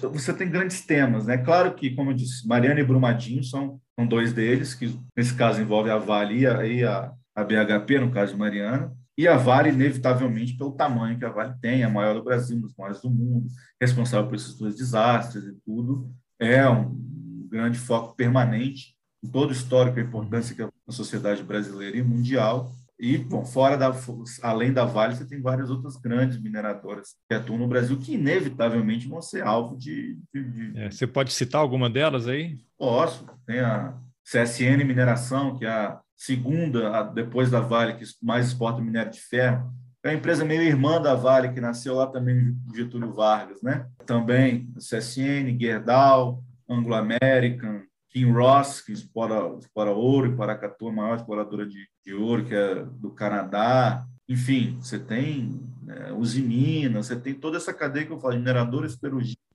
[0.07, 1.37] você tem grandes temas, né?
[1.37, 5.61] Claro que, como eu disse, Mariana e Brumadinho são, são dois deles, que nesse caso
[5.61, 10.57] envolve a Vale e a, a BHP, no caso de Mariana, e a Vale, inevitavelmente,
[10.57, 13.47] pelo tamanho que a Vale tem, a maior do Brasil, uma das maiores do mundo,
[13.79, 16.09] responsável por esses dois desastres e tudo,
[16.39, 21.97] é um grande foco permanente em todo o histórico, a importância que a sociedade brasileira
[21.97, 22.71] e mundial
[23.05, 23.93] e, bom, fora da,
[24.41, 29.09] além da Vale, você tem várias outras grandes mineradoras que atuam no Brasil que inevitavelmente
[29.09, 30.17] vão ser alvo de.
[30.33, 30.79] de, de...
[30.79, 32.57] É, você pode citar alguma delas aí?
[32.77, 33.25] Posso.
[33.45, 38.81] Tem a CSN Mineração, que é a segunda, a, depois da Vale, que mais exporta
[38.81, 39.69] minério de ferro.
[40.01, 43.85] É uma empresa meio irmã da Vale, que nasceu lá também Getúlio Vargas, né?
[44.05, 51.17] Também CSN, Gerdau, Anglo American, Kim Ross, que explora, explora ouro, e Paracatu, a maior
[51.17, 54.05] exploradora de, de ouro, que é do Canadá.
[54.27, 58.97] Enfim, você tem né, Usiminas, você tem toda essa cadeia que eu falo, mineradores,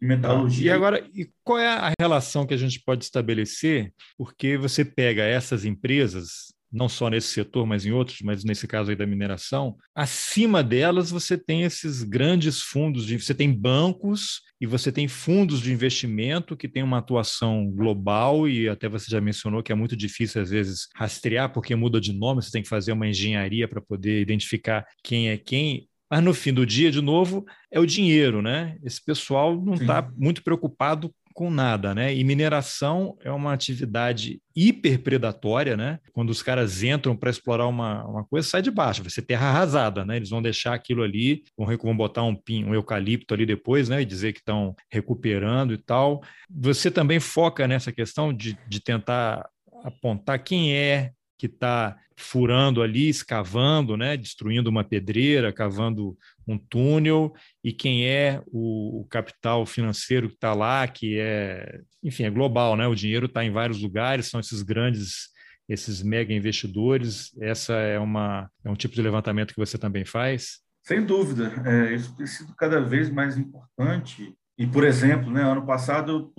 [0.01, 0.67] e metalurgia.
[0.67, 3.93] E agora, e qual é a relação que a gente pode estabelecer?
[4.17, 8.91] Porque você pega essas empresas, não só nesse setor, mas em outros, mas nesse caso
[8.91, 14.67] aí da mineração, acima delas você tem esses grandes fundos, de, você tem bancos e
[14.67, 19.63] você tem fundos de investimento que têm uma atuação global e até você já mencionou
[19.63, 22.93] que é muito difícil às vezes rastrear porque muda de nome, você tem que fazer
[22.93, 25.89] uma engenharia para poder identificar quem é quem.
[26.11, 28.79] Mas no fim do dia, de novo, é o dinheiro, né?
[28.83, 32.13] Esse pessoal não está muito preocupado com nada, né?
[32.13, 36.01] E mineração é uma atividade hiperpredatória, né?
[36.13, 39.47] Quando os caras entram para explorar uma, uma coisa, sai de baixo, vai ser terra
[39.47, 40.17] arrasada, né?
[40.17, 44.03] Eles vão deixar aquilo ali, vão, vão botar um pin, um eucalipto ali depois, né?
[44.03, 46.25] E dizer que estão recuperando e tal.
[46.51, 49.49] Você também foca nessa questão de, de tentar
[49.85, 57.33] apontar quem é que está furando ali, escavando, né, destruindo uma pedreira, cavando um túnel,
[57.63, 62.87] e quem é o, capital financeiro que está lá, que é, enfim, é global, né?
[62.87, 65.29] O dinheiro está em vários lugares, são esses grandes,
[65.69, 67.37] esses mega investidores.
[67.41, 70.61] Essa é uma é um tipo de levantamento que você também faz?
[70.83, 75.65] Sem dúvida, é, isso tem sido cada vez mais importante e, por exemplo, né, ano
[75.65, 76.33] passado,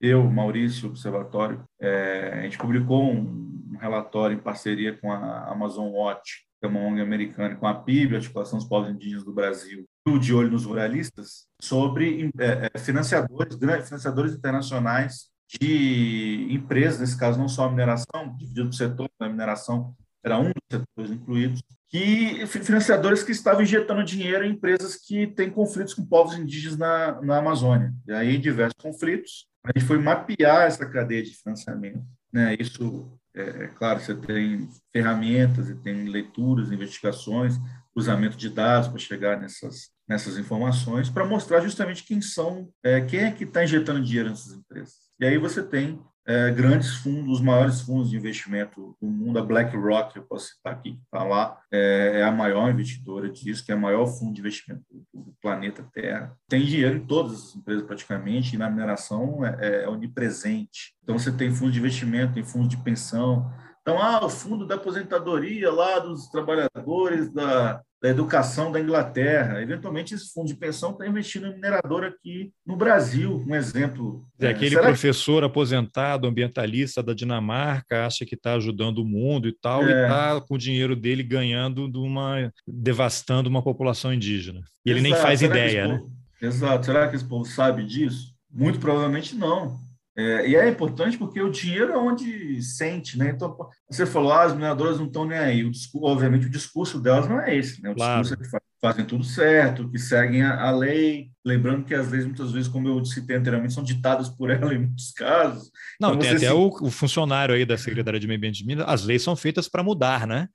[0.00, 6.45] eu, Maurício, Observatório, é, a gente publicou um relatório em parceria com a Amazon Watch,
[6.58, 9.84] que é uma ONG americana, com a PIB, a Articulação dos Povos Indígenas do Brasil,
[10.20, 17.48] De Olho nos Ruralistas, sobre é, é financiadores, financiadores internacionais de empresas, nesse caso não
[17.48, 23.22] só a mineração, dividido por setor, a mineração era um dos setores incluídos, que financiadores
[23.22, 27.94] que estavam injetando dinheiro em empresas que têm conflitos com povos indígenas na, na Amazônia.
[28.08, 32.02] E aí, diversos conflitos, a gente foi mapear essa cadeia de financiamento.
[32.32, 32.56] Né?
[32.58, 37.58] Isso, é, é claro, você tem ferramentas e tem leituras, investigações,
[37.92, 43.20] cruzamento de dados para chegar nessas, nessas informações, para mostrar justamente quem são, é, quem
[43.20, 44.94] é que está injetando dinheiro nessas empresas.
[45.20, 49.42] E aí você tem é, grandes fundos, os maiores fundos de investimento do mundo, a
[49.42, 53.80] BlackRock, eu posso citar aqui, falar, é, é, a maior investidora disso, que é o
[53.80, 56.36] maior fundo de investimento do, do, planeta Terra.
[56.48, 60.94] Tem dinheiro em todas as empresas praticamente, e na mineração é, é onipresente.
[61.02, 63.48] Então você tem fundos de investimento, tem fundos de pensão,
[63.86, 69.62] então, ah, o fundo da aposentadoria lá dos trabalhadores da, da educação da Inglaterra.
[69.62, 74.26] Eventualmente, esse fundo de pensão está investindo em minerador aqui no Brasil, um exemplo.
[74.40, 75.46] É, aquele Será professor que...
[75.46, 79.86] aposentado, ambientalista da Dinamarca, acha que está ajudando o mundo e tal, é.
[79.86, 82.52] e está com o dinheiro dele ganhando de uma.
[82.66, 84.62] devastando uma população indígena.
[84.84, 85.14] E ele Exato.
[85.14, 85.98] nem faz Será ideia, né?
[85.98, 86.12] Povo...
[86.42, 86.86] Exato.
[86.86, 88.34] Será que esse povo sabe disso?
[88.50, 89.85] Muito provavelmente não.
[90.18, 93.32] É, e é importante porque o dinheiro é onde sente, né?
[93.34, 93.54] Então,
[93.88, 95.62] você falou, ah, as mineradoras não estão nem aí.
[95.62, 97.90] O discurso, obviamente, o discurso delas não é esse, né?
[97.90, 98.22] O claro.
[98.22, 101.28] discurso é que fazem tudo certo, que seguem a, a, lei.
[101.44, 104.78] Lembrando que as leis, muitas vezes, como eu citei anteriormente, são ditadas por ela em
[104.78, 105.70] muitos casos.
[106.00, 106.52] Não, então, tem até se...
[106.52, 109.68] o, o, funcionário aí da Secretaria de Meio Ambiente de Minas, as leis são feitas
[109.68, 110.48] para mudar, né?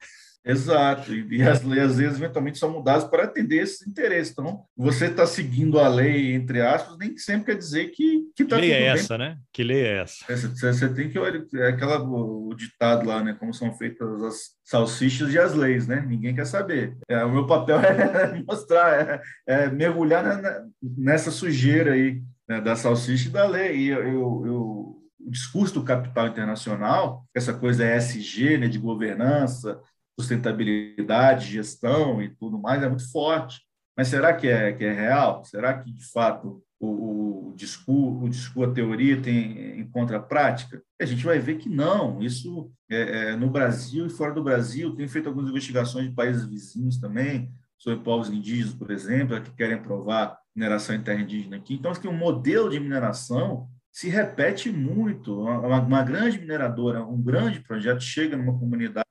[0.43, 4.31] Exato, e as leis às vezes eventualmente são mudadas para atender esses interesses.
[4.31, 8.55] Então, você está seguindo a lei, entre aspas, nem sempre quer dizer que está.
[8.55, 9.37] Que lei é essa, né?
[9.53, 10.25] Que lei é essa?
[10.27, 13.35] Você, você tem que olhar, é aquela, o ditado lá, né?
[13.39, 16.03] Como são feitas as salsichas e as leis, né?
[16.07, 16.97] Ninguém quer saber.
[17.07, 22.75] É, o meu papel é mostrar, é, é mergulhar na, nessa sujeira aí né, da
[22.75, 23.77] salsicha e da lei.
[23.77, 29.79] E eu, eu, eu o discurso do capital internacional, essa coisa ESG, né, de governança,
[30.19, 33.61] sustentabilidade, gestão e tudo mais é muito forte.
[33.97, 35.43] Mas será que é, que é real?
[35.43, 40.81] Será que, de fato, o, o discurso, o discurso, a teoria tem encontra a prática?
[40.99, 42.21] A gente vai ver que não.
[42.21, 46.45] Isso é, é, no Brasil e fora do Brasil, tem feito algumas investigações de países
[46.45, 51.73] vizinhos também, sobre povos indígenas, por exemplo, que querem provar mineração em terra indígena aqui.
[51.73, 55.41] Então, assim, o modelo de mineração se repete muito.
[55.41, 59.05] Uma, uma grande mineradora, um grande projeto chega numa comunidade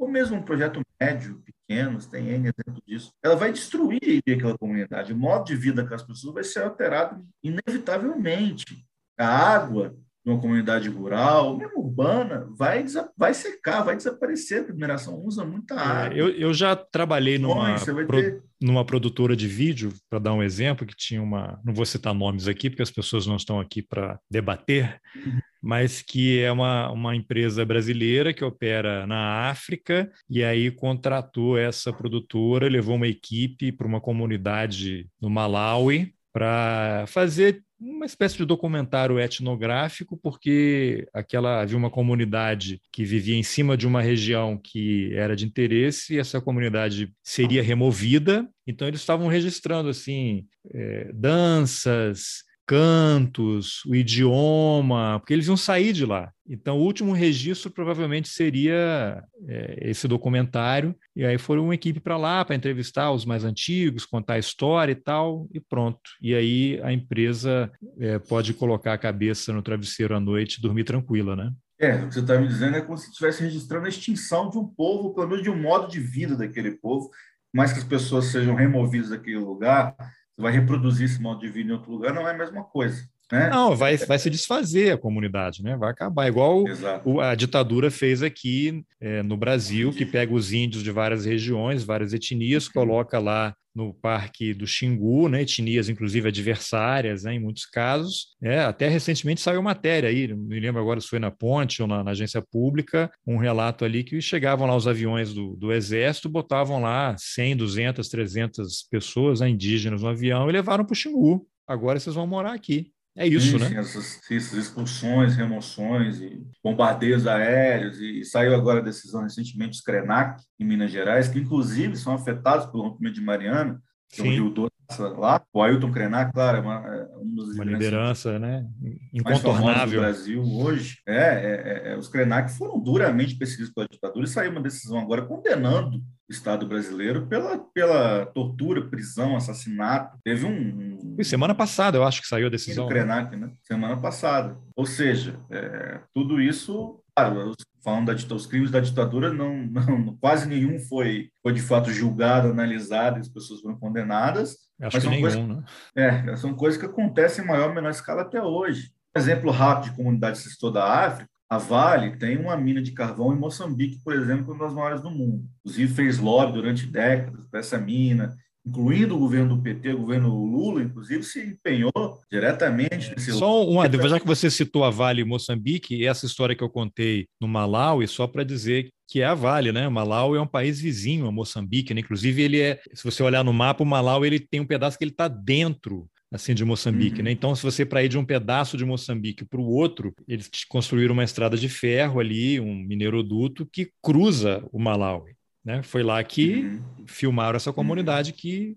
[0.00, 5.12] ou mesmo um projeto médio, pequeno, tem N exemplo disso, ela vai destruir aquela comunidade.
[5.12, 8.86] O modo de vida das pessoas vai ser alterado inevitavelmente.
[9.18, 9.94] A água
[10.30, 12.84] numa comunidade rural, mesmo urbana, vai,
[13.16, 14.66] vai secar, vai desaparecer.
[14.68, 16.16] A mineração usa muita é, água.
[16.16, 17.74] É, eu, eu já trabalhei numa,
[18.06, 18.42] pro, ter...
[18.60, 21.60] numa produtora de vídeo, para dar um exemplo, que tinha uma.
[21.64, 26.00] Não vou citar nomes aqui, porque as pessoas não estão aqui para debater, uhum mas
[26.00, 32.66] que é uma, uma empresa brasileira que opera na África e aí contratou essa produtora,
[32.66, 40.16] levou uma equipe para uma comunidade no Malawi para fazer uma espécie de documentário etnográfico,
[40.16, 45.46] porque aquela havia uma comunidade que vivia em cima de uma região que era de
[45.46, 48.46] interesse, e essa comunidade seria removida.
[48.66, 56.06] Então eles estavam registrando assim é, danças, cantos, o idioma, porque eles iam sair de
[56.06, 56.30] lá.
[56.48, 62.16] Então, o último registro provavelmente seria é, esse documentário, e aí foram uma equipe para
[62.16, 65.98] lá para entrevistar os mais antigos, contar a história e tal, e pronto.
[66.22, 70.84] E aí a empresa é, pode colocar a cabeça no travesseiro à noite e dormir
[70.84, 71.52] tranquila, né?
[71.76, 74.58] É, o que você está me dizendo é como se estivesse registrando a extinção de
[74.58, 77.10] um povo, pelo menos de um modo de vida daquele povo,
[77.52, 79.96] mais que as pessoas sejam removidas daquele lugar,
[80.40, 83.08] vai reproduzir esse modo de vida em outro lugar, não é a mesma coisa.
[83.30, 83.48] Né?
[83.50, 85.76] Não, vai, vai se desfazer a comunidade, né?
[85.76, 86.28] vai acabar.
[86.28, 86.64] Igual
[87.04, 91.84] o, a ditadura fez aqui é, no Brasil, que pega os índios de várias regiões,
[91.84, 92.72] várias etnias, uhum.
[92.72, 98.36] coloca lá no Parque do Xingu, né, etnias inclusive adversárias, né, em muitos casos.
[98.42, 101.88] É, até recentemente saiu matéria aí, não me lembro agora se foi na Ponte ou
[101.88, 106.28] na, na, agência pública, um relato ali que chegavam lá os aviões do, do Exército,
[106.28, 111.46] botavam lá 100, 200, 300 pessoas né, indígenas no avião e levaram para o Xingu.
[111.66, 112.92] Agora vocês vão morar aqui.
[113.16, 113.68] É isso, sim, né?
[113.68, 118.00] Sim, essas, essas, expulsões, remoções e bombardeios aéreos.
[118.00, 122.66] E saiu agora a decisão recentemente dos Krenak, em Minas Gerais, que inclusive são afetados
[122.66, 126.60] pelo rompimento de Mariana, que é o Rio Doce lá, o Ailton Krenak, claro, é
[126.60, 128.66] uma, é um dos uma liderança, né?
[129.12, 130.00] Incontornável.
[130.00, 130.98] do Brasil hoje.
[131.06, 135.22] É, é, é, os Krenak foram duramente perseguidos pela ditadura e saiu uma decisão agora
[135.22, 136.02] condenando o
[136.32, 140.18] Estado brasileiro pela, pela tortura, prisão, assassinato.
[140.24, 140.89] Teve um.
[141.24, 142.86] Semana passada, eu acho que saiu a decisão.
[142.86, 142.90] Né?
[142.90, 143.52] Krenak, né?
[143.62, 144.56] Semana passada.
[144.76, 147.52] Ou seja, é, tudo isso claro,
[147.82, 152.48] falando da os crimes da ditadura, não, não, quase nenhum foi, foi de fato julgado,
[152.48, 154.56] analisado, e as pessoas foram condenadas.
[154.80, 155.64] Acho mas que nenhum, coisas, né?
[155.94, 158.90] É, são coisas que acontecem em maior ou menor escala até hoje.
[159.14, 163.38] Exemplo rápido de comunidade setor da África, a Vale tem uma mina de carvão em
[163.38, 165.44] Moçambique, por exemplo, uma das maiores do mundo.
[165.58, 168.36] Inclusive fez lobby durante décadas para essa mina,
[168.70, 171.92] incluindo o governo do PT, o governo Lula, inclusive, se empenhou
[172.30, 173.32] diretamente nesse...
[173.32, 177.48] Só uma, já que você citou a Vale Moçambique, essa história que eu contei no
[177.48, 179.88] Malau, e só para dizer que é a Vale, né?
[179.88, 182.00] O Malau é um país vizinho a Moçambique, né?
[182.00, 185.02] Inclusive, ele é, se você olhar no mapa, o Malau ele tem um pedaço que
[185.02, 187.24] ele está dentro assim de Moçambique, uhum.
[187.24, 187.32] né?
[187.32, 191.12] Então, se você para ir de um pedaço de Moçambique para o outro, eles construíram
[191.12, 195.34] uma estrada de ferro ali, um mineroduto que cruza o Malawi.
[195.64, 195.82] Né?
[195.82, 197.06] Foi lá que uhum.
[197.06, 198.36] filmaram essa comunidade uhum.
[198.36, 198.76] que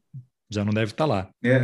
[0.50, 1.30] já não deve estar lá.
[1.44, 1.58] É,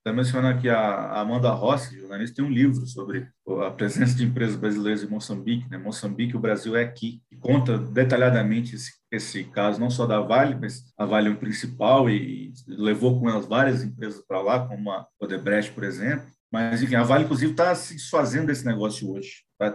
[0.00, 3.28] está mencionando aqui a Amanda Rossi, jornalista, tem um livro sobre
[3.66, 5.68] a presença de empresas brasileiras em Moçambique.
[5.70, 5.78] Né?
[5.78, 7.22] Moçambique, o Brasil é aqui.
[7.30, 11.38] E conta detalhadamente esse, esse caso, não só da Vale, mas a Vale é o
[11.38, 16.26] principal e, e levou com elas várias empresas para lá, como a Odebrecht, por exemplo.
[16.52, 19.44] Mas, enfim, a Vale, inclusive, está se desfazendo desse negócio hoje.
[19.60, 19.70] Está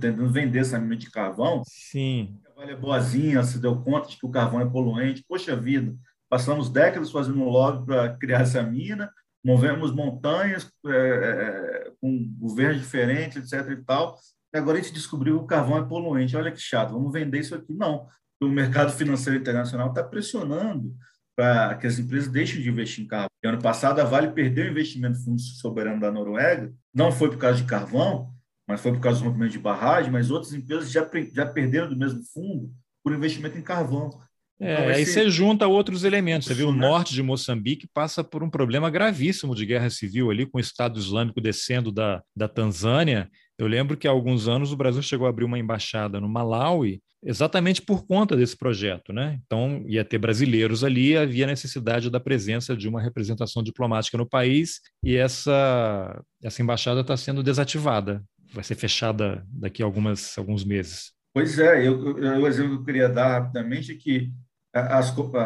[0.00, 1.62] tentando vender essa mina de carvão.
[1.64, 2.40] Sim.
[2.56, 5.24] Vale é boazinha, se deu conta de que o carvão é poluente.
[5.28, 5.94] Poxa vida,
[6.28, 9.08] passamos décadas fazendo lobby para criar essa mina,
[9.44, 13.70] movemos montanhas é, é, com governos diferentes, etc.
[13.70, 14.18] e tal.
[14.52, 16.36] E agora a gente descobriu que o carvão é poluente.
[16.36, 17.72] Olha que chato, vamos vender isso aqui.
[17.72, 18.08] Não,
[18.42, 20.92] o mercado financeiro internacional está pressionando
[21.36, 23.28] para que as empresas deixem de investir em carvão.
[23.44, 27.38] ano passado, a Vale perdeu o investimento do Fundo Soberano da Noruega, não foi por
[27.38, 28.34] causa de carvão,
[28.68, 31.96] mas foi por causa do rompimento de barragem, mas outras empresas já, já perderam do
[31.96, 32.70] mesmo fundo
[33.02, 34.10] por investimento em carvão.
[34.60, 36.46] É, então, aí você junta outros elementos.
[36.46, 40.44] Você viu, o norte de Moçambique passa por um problema gravíssimo de guerra civil ali,
[40.44, 43.30] com o Estado Islâmico descendo da, da Tanzânia.
[43.56, 47.00] Eu lembro que há alguns anos o Brasil chegou a abrir uma embaixada no Malawi,
[47.24, 49.12] exatamente por conta desse projeto.
[49.12, 49.38] Né?
[49.46, 54.80] Então, ia ter brasileiros ali, havia necessidade da presença de uma representação diplomática no país,
[55.02, 58.22] e essa, essa embaixada está sendo desativada
[58.52, 61.12] vai ser fechada daqui a algumas, alguns meses.
[61.34, 64.32] Pois é, eu, eu, o exemplo que eu queria dar rapidamente é que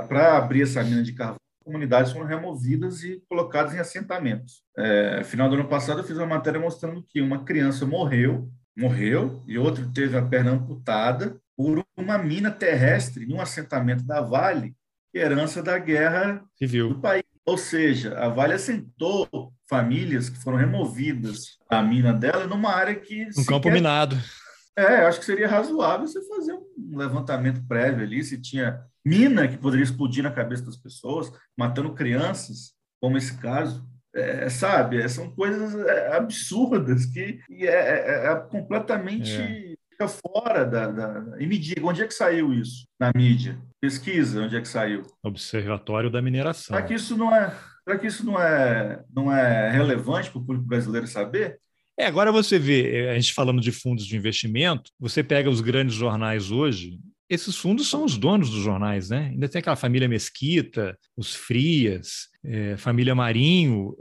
[0.08, 4.62] para abrir essa mina de carvão, comunidades foram removidas e colocadas em assentamentos.
[4.76, 9.42] É, final do ano passado, eu fiz uma matéria mostrando que uma criança morreu, morreu,
[9.46, 14.74] e outra teve a perna amputada por uma mina terrestre num assentamento da Vale,
[15.14, 16.88] herança da guerra Civil.
[16.88, 17.22] do país.
[17.44, 23.28] Ou seja, a Vale assentou famílias que foram removidas da mina dela numa área que...
[23.36, 24.16] Um campo minado.
[24.76, 29.58] É, acho que seria razoável você fazer um levantamento prévio ali, se tinha mina que
[29.58, 33.86] poderia explodir na cabeça das pessoas, matando crianças, como esse caso.
[34.14, 39.61] É, sabe, são coisas é, absurdas que é, é, é completamente é.
[40.02, 43.58] Fica fora da, da, E me diga, onde é que saiu isso na mídia?
[43.80, 45.02] Pesquisa, onde é que saiu?
[45.22, 46.76] Observatório da Mineração.
[46.76, 50.44] Será que isso não é, será que isso não é, não é relevante para o
[50.44, 51.58] público brasileiro saber?
[51.98, 55.94] É, agora você vê, a gente falando de fundos de investimento, você pega os grandes
[55.94, 56.98] jornais hoje,
[57.28, 59.30] esses fundos são os donos dos jornais, né?
[59.32, 63.94] Ainda tem aquela família Mesquita, os Frias, é, família Marinho.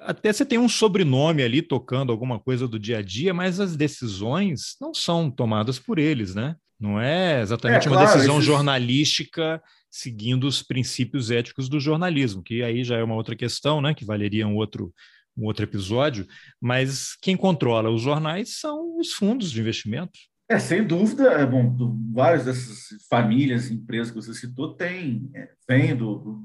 [0.00, 3.76] Até você tem um sobrenome ali tocando alguma coisa do dia a dia, mas as
[3.76, 6.56] decisões não são tomadas por eles, né?
[6.78, 8.46] Não é exatamente é, uma decisão esses...
[8.46, 13.94] jornalística seguindo os princípios éticos do jornalismo, que aí já é uma outra questão, né?
[13.94, 14.92] Que valeria um outro,
[15.36, 16.26] um outro episódio.
[16.60, 20.18] Mas quem controla os jornais são os fundos de investimento.
[20.48, 21.74] É, sem dúvida, é bom,
[22.12, 26.40] várias dessas famílias, empresas que você citou, tem, é, vem do,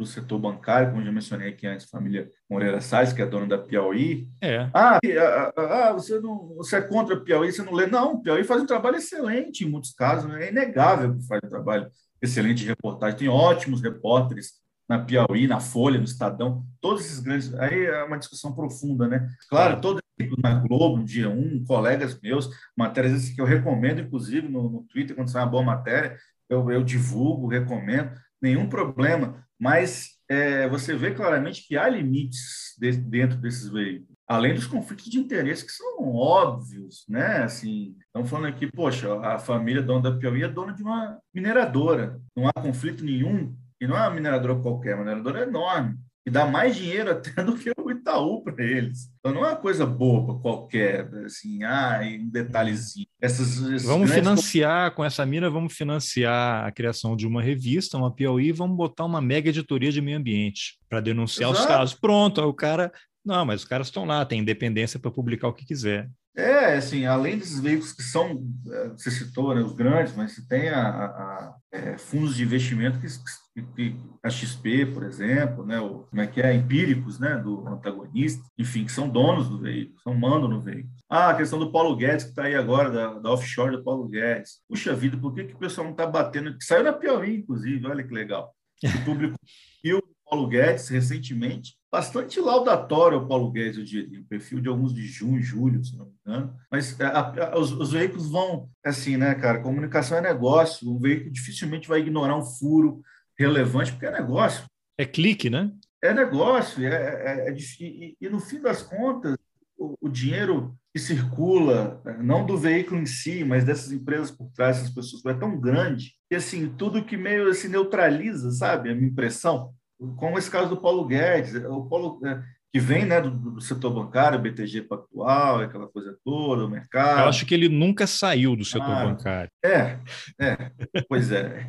[0.00, 3.58] do, setor bancário, como já mencionei aqui antes, família Moreira Salles, que é dona da
[3.58, 4.28] Piauí.
[4.40, 4.68] É.
[4.72, 7.86] Ah, ah, ah, você, não, você é contra a Piauí, você não lê?
[7.86, 10.46] Não, Piauí faz um trabalho excelente em muitos casos, né?
[10.46, 11.90] é inegável que faz um trabalho
[12.20, 14.52] excelente de reportagem, tem ótimos repórteres
[14.88, 17.54] na Piauí, na Folha, no Estadão, todos esses grandes.
[17.54, 19.28] Aí é uma discussão profunda, né?
[19.48, 20.00] Claro, todo
[20.42, 25.30] na Globo, dia 1, colegas meus, matérias que eu recomendo, inclusive, no, no Twitter, quando
[25.30, 26.16] sai uma boa matéria,
[26.48, 28.10] eu, eu divulgo, recomendo,
[28.42, 29.46] nenhum problema.
[29.60, 35.10] Mas é, você vê claramente que há limites de, dentro desses veículos, além dos conflitos
[35.10, 37.42] de interesse que são óbvios, né?
[37.42, 42.18] Assim, estamos falando aqui, poxa, a família dona da Piauí é dona de uma mineradora,
[42.34, 46.30] não há conflito nenhum e não é uma mineradora qualquer, é uma mineradora enorme, e
[46.30, 49.10] dá mais dinheiro até do que Itaú para eles.
[49.18, 53.06] Então não é uma coisa boba qualquer, assim, ah, um detalhezinho.
[53.20, 58.50] Essas, vamos financiar com essa mina, vamos financiar a criação de uma revista, uma Piauí,
[58.52, 61.62] vamos botar uma mega editoria de meio ambiente para denunciar Exato.
[61.62, 61.94] os casos.
[61.94, 62.90] Pronto, aí o cara
[63.24, 66.10] não, mas os caras estão lá, têm independência para publicar o que quiser.
[66.36, 70.46] É, assim, além desses veículos que são, é, você citou, né, os grandes, mas você
[70.46, 76.04] tem a, a, é, fundos de investimento que, que, a XP, por exemplo, né, o,
[76.08, 80.14] como é que é, empíricos, né, do antagonista, enfim, que são donos do veículo, são
[80.14, 80.94] mando no veículo.
[81.08, 84.08] Ah, a questão do Paulo Guedes, que está aí agora, da, da, offshore do Paulo
[84.08, 84.60] Guedes.
[84.68, 86.56] Puxa vida, por que, que o pessoal não está batendo?
[86.62, 88.54] Saiu na Piauí, inclusive, olha que legal.
[88.82, 89.36] O público
[89.82, 94.68] e o Paulo Guedes recentemente, bastante laudatório ao Paulo Guedes, eu diria, o perfil de
[94.68, 96.56] alguns de junho, julho, se não me engano.
[96.70, 99.60] Mas é, a, a, os, os, veículos vão, assim, né, cara?
[99.60, 103.02] Comunicação é negócio, o veículo dificilmente vai ignorar um furo
[103.36, 104.64] relevante, porque é negócio.
[104.96, 105.72] É clique, né?
[106.02, 109.36] É negócio, é, é, é e, e, no fim das contas,
[109.76, 114.50] o, o, dinheiro que circula, né, não do veículo em si, mas dessas empresas por
[114.52, 118.90] trás dessas pessoas, é tão grande que, assim, tudo que meio se neutraliza, sabe?
[118.90, 119.74] A minha impressão
[120.16, 122.42] como esse caso do Paulo Guedes, o Paulo é,
[122.72, 127.22] que vem né, do, do, setor bancário, BTG Pactual, aquela coisa toda, o mercado.
[127.22, 129.50] Eu acho que ele nunca saiu do setor ah, bancário.
[129.64, 129.98] É,
[130.40, 130.70] é,
[131.08, 131.66] pois é.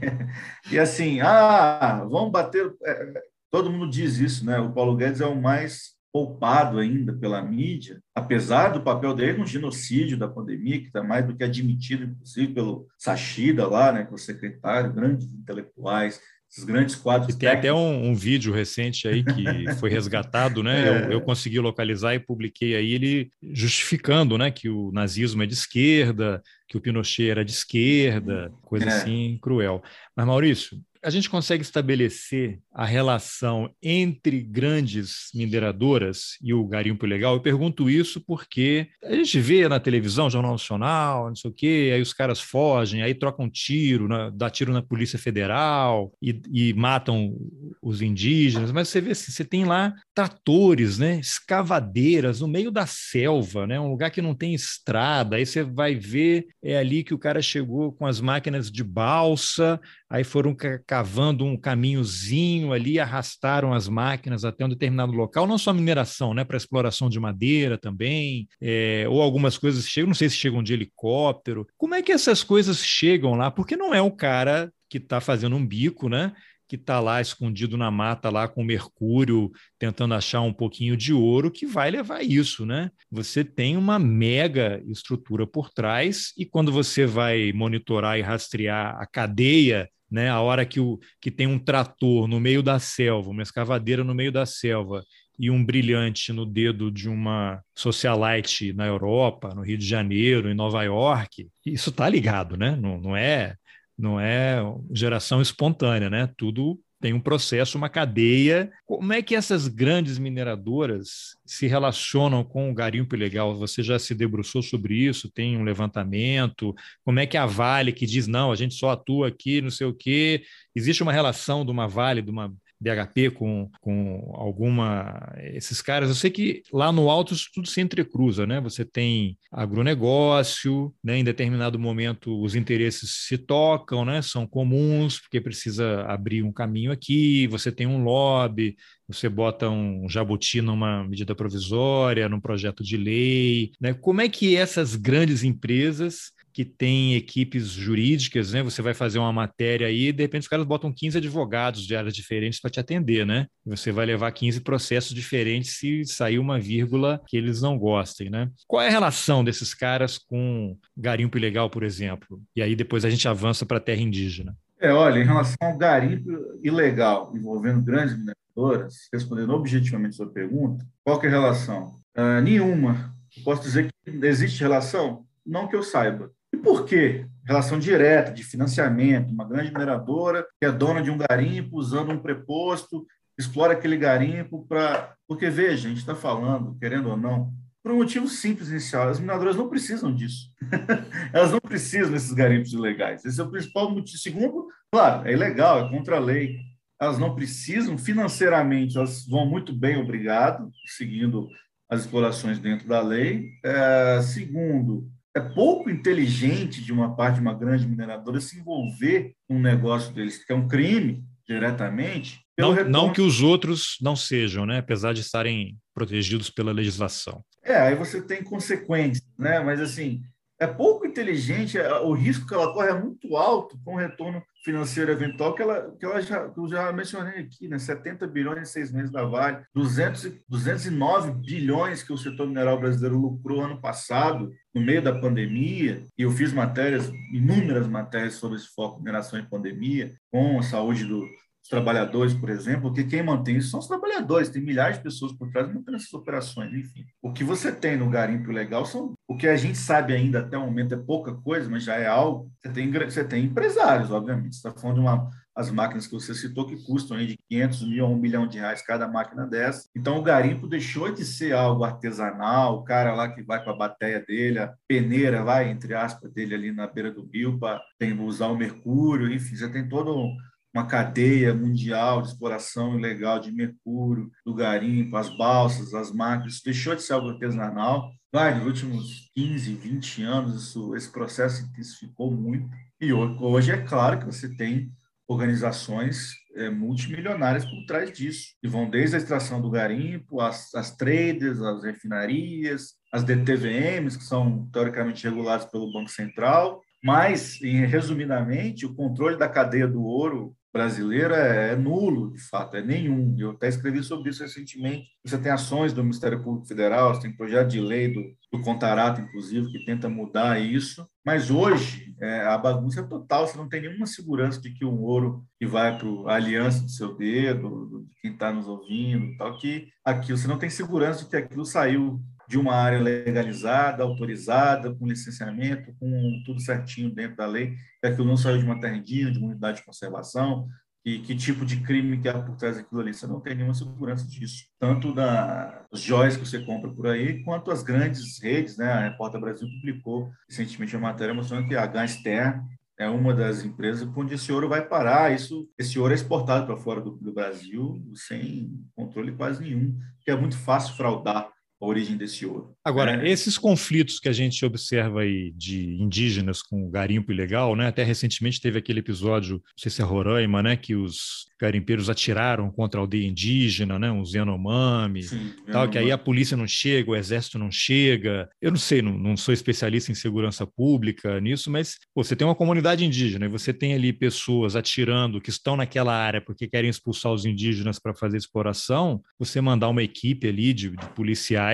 [0.71, 2.71] E assim, ah, vamos bater.
[2.85, 4.59] É, todo mundo diz isso, né?
[4.59, 9.45] O Paulo Guedes é o mais poupado ainda pela mídia, apesar do papel dele no
[9.45, 14.11] genocídio da pandemia, que está mais do que admitido, inclusive, pelo Sachida lá, né, que
[14.11, 16.21] é o secretário, grandes intelectuais,
[16.51, 17.33] esses grandes quadros.
[17.33, 17.69] E tem técnicos.
[17.69, 20.83] até um, um, vídeo recente aí que foi resgatado, né?
[20.85, 21.05] É.
[21.05, 25.53] Eu, eu, consegui localizar e publiquei aí ele justificando, né, que o nazismo é de
[25.53, 28.89] esquerda, que o Pinochet era de esquerda, coisa é.
[28.89, 29.81] assim cruel.
[30.15, 37.33] Mas Maurício, a gente consegue estabelecer a relação entre grandes mineradoras e o garimpo ilegal?
[37.33, 41.91] Eu pergunto isso porque a gente vê na televisão, Jornal Nacional, não sei o quê,
[41.93, 46.73] aí os caras fogem, aí trocam tiro, né, dá tiro na Polícia Federal e, e
[46.73, 47.35] matam
[47.81, 52.85] os indígenas, mas você vê assim, você tem lá tratores, né, escavadeiras no meio da
[52.85, 57.13] selva, né, um lugar que não tem estrada, aí você vai ver, é ali que
[57.13, 59.79] o cara chegou com as máquinas de balsa,
[60.11, 60.53] aí foram
[60.85, 66.43] cavando um caminhozinho ali, arrastaram as máquinas até um determinado local, não só mineração, né,
[66.43, 70.73] para exploração de madeira também, é, ou algumas coisas chegam, não sei se chegam de
[70.73, 71.65] helicóptero.
[71.77, 73.49] Como é que essas coisas chegam lá?
[73.49, 76.33] Porque não é o cara que está fazendo um bico, né?
[76.67, 81.51] que está lá escondido na mata, lá com mercúrio, tentando achar um pouquinho de ouro,
[81.51, 82.89] que vai levar isso, né?
[83.11, 89.05] Você tem uma mega estrutura por trás, e quando você vai monitorar e rastrear a
[89.05, 90.29] cadeia né?
[90.29, 94.13] A hora que, o, que tem um trator no meio da selva, uma escavadeira no
[94.13, 95.03] meio da selva
[95.39, 100.53] e um brilhante no dedo de uma socialite na Europa, no Rio de Janeiro, em
[100.53, 102.75] Nova York, isso está ligado, né?
[102.75, 103.55] Não, não é
[103.97, 106.27] não é geração espontânea, né?
[106.35, 108.71] Tudo tem um processo, uma cadeia.
[108.85, 113.55] Como é que essas grandes mineradoras se relacionam com o garimpo ilegal?
[113.57, 115.29] Você já se debruçou sobre isso?
[115.31, 116.75] Tem um levantamento?
[117.03, 119.87] Como é que a Vale que diz não, a gente só atua aqui, não sei
[119.87, 120.43] o quê?
[120.75, 125.31] Existe uma relação de uma Vale, de uma DHP com, com alguma.
[125.53, 128.59] Esses caras, eu sei que lá no alto isso tudo se entrecruza, né?
[128.59, 131.17] Você tem agronegócio, né?
[131.17, 134.21] em determinado momento os interesses se tocam, né?
[134.23, 138.75] São comuns, porque precisa abrir um caminho aqui, você tem um lobby,
[139.07, 143.93] você bota um jabuti numa medida provisória, num projeto de lei, né?
[143.93, 148.61] Como é que essas grandes empresas que tem equipes jurídicas, né?
[148.63, 151.95] Você vai fazer uma matéria aí, e de repente os caras botam 15 advogados de
[151.95, 153.47] áreas diferentes para te atender, né?
[153.65, 158.49] Você vai levar 15 processos diferentes se sair uma vírgula que eles não gostem, né?
[158.67, 162.41] Qual é a relação desses caras com garimpo ilegal, por exemplo?
[162.55, 164.55] E aí depois a gente avança para a terra indígena.
[164.79, 166.29] É, olha, em relação ao garimpo
[166.63, 172.01] ilegal envolvendo grandes mineradoras, respondendo objetivamente sua pergunta, qual é a relação?
[172.17, 173.13] Uh, nenhuma.
[173.43, 175.25] Posso dizer que existe relação?
[175.45, 176.31] Não que eu saiba.
[176.53, 177.25] E por quê?
[177.45, 182.19] Relação direta de financiamento, uma grande mineradora que é dona de um garimpo usando um
[182.19, 183.05] preposto,
[183.37, 185.15] explora aquele garimpo para.
[185.27, 187.51] Porque, veja, a gente está falando, querendo ou não,
[187.83, 190.51] por um motivo simples inicial: as mineradoras não precisam disso.
[191.33, 193.25] Elas não precisam desses garimpos ilegais.
[193.25, 194.17] Esse é o principal motivo.
[194.17, 196.59] Segundo, claro, é ilegal, é contra a lei.
[196.99, 201.49] Elas não precisam financeiramente, elas vão muito bem, obrigado, seguindo
[201.89, 203.49] as explorações dentro da lei.
[203.65, 209.59] É, segundo, é pouco inteligente de uma parte de uma grande mineradora se envolver num
[209.59, 212.41] negócio deles, que é um crime, diretamente.
[212.57, 212.91] Não, retorno...
[212.91, 214.79] não que os outros não sejam, né?
[214.79, 217.43] apesar de estarem protegidos pela legislação.
[217.63, 219.59] É, aí você tem consequências, né?
[219.59, 220.21] mas assim,
[220.61, 224.43] é pouco inteligente, é, o risco que ela corre é muito alto com o retorno
[224.63, 227.79] financeiro eventual que, ela, que, ela já, que eu já mencionei aqui, né?
[227.79, 233.17] 70 bilhões em seis meses da Vale, 200, 209 bilhões que o setor mineral brasileiro
[233.17, 238.67] lucrou ano passado, no meio da pandemia, e eu fiz matérias, inúmeras matérias sobre esse
[238.67, 241.27] foco mineração em pandemia, com a saúde do,
[241.63, 245.31] os trabalhadores, por exemplo, porque quem mantém isso são os trabalhadores, tem milhares de pessoas
[245.31, 247.05] por trás mantendo essas operações, enfim.
[247.21, 250.57] O que você tem no garimpo legal são o que a gente sabe ainda até
[250.57, 252.51] o momento é pouca coisa, mas já é algo.
[252.59, 254.55] Você tem, você tem empresários, obviamente.
[254.55, 257.87] Você está falando de uma as máquinas que você citou que custam aí de 500
[257.87, 259.89] mil a 1 milhão de reais cada máquina dessa.
[259.95, 263.75] Então o garimpo deixou de ser algo artesanal, o cara lá que vai com a
[263.75, 267.81] bateia dele, a peneira vai, entre aspas, dele ali na beira do rio para
[268.21, 270.31] usar o mercúrio, enfim, você tem todo
[270.73, 276.95] uma cadeia mundial de exploração ilegal de mercúrio, do garimpo, as balsas, as máquinas, deixou
[276.95, 278.11] de ser algo artesanal.
[278.31, 282.69] Vai, nos últimos 15, 20 anos, isso, esse processo intensificou muito.
[282.99, 284.91] E hoje é claro que você tem
[285.27, 290.95] organizações é, multimilionárias por trás disso, que vão desde a extração do garimpo, as, as
[290.95, 298.93] traders, as refinarias, as DTVMs, que são teoricamente reguladas pelo Banco Central, mas, resumidamente, o
[298.93, 303.35] controle da cadeia do ouro brasileira é, é nulo, de fato, é nenhum.
[303.37, 305.09] Eu até escrevi sobre isso recentemente.
[305.23, 309.21] Você tem ações do Ministério Público Federal, você tem projeto de lei do, do Contarato,
[309.21, 311.05] inclusive, que tenta mudar isso.
[311.25, 315.01] Mas hoje é, a bagunça é total, você não tem nenhuma segurança de que um
[315.03, 319.57] ouro que vai para a aliança do seu dedo, de quem está nos ouvindo, tal,
[319.57, 322.19] que aquilo você não tem segurança de que aquilo saiu
[322.51, 328.27] de uma área legalizada, autorizada, com licenciamento, com tudo certinho dentro da lei, que aquilo
[328.27, 330.67] não saiu de uma terra indígena, de uma unidade de conservação,
[331.05, 333.13] e que tipo de crime que há por trás daquilo ali.
[333.13, 334.65] Você não tem nenhuma segurança disso.
[334.77, 338.75] Tanto das joias que você compra por aí, quanto as grandes redes.
[338.75, 338.91] Né?
[338.91, 342.61] A Repórter Brasil publicou recentemente uma matéria mostrando que a Ganster
[342.99, 345.33] é uma das empresas onde esse ouro vai parar.
[345.33, 350.29] Isso, esse ouro é exportado para fora do, do Brasil sem controle quase nenhum, que
[350.29, 351.49] é muito fácil fraudar
[351.81, 352.75] a origem desse ouro.
[352.85, 353.29] Agora, é.
[353.29, 357.87] esses conflitos que a gente observa aí de indígenas com garimpo ilegal, né?
[357.87, 360.75] Até recentemente teve aquele episódio, não sei se é Roraima, né?
[360.75, 364.11] Que os garimpeiros atiraram contra a aldeia indígena, né?
[364.11, 368.47] Os Yanomami, Sim, tal, que aí a polícia não chega, o exército não chega.
[368.61, 372.47] Eu não sei, não, não sou especialista em segurança pública nisso, mas pô, você tem
[372.47, 376.89] uma comunidade indígena e você tem ali pessoas atirando que estão naquela área porque querem
[376.89, 381.70] expulsar os indígenas para fazer exploração, você mandar uma equipe ali de, de policiais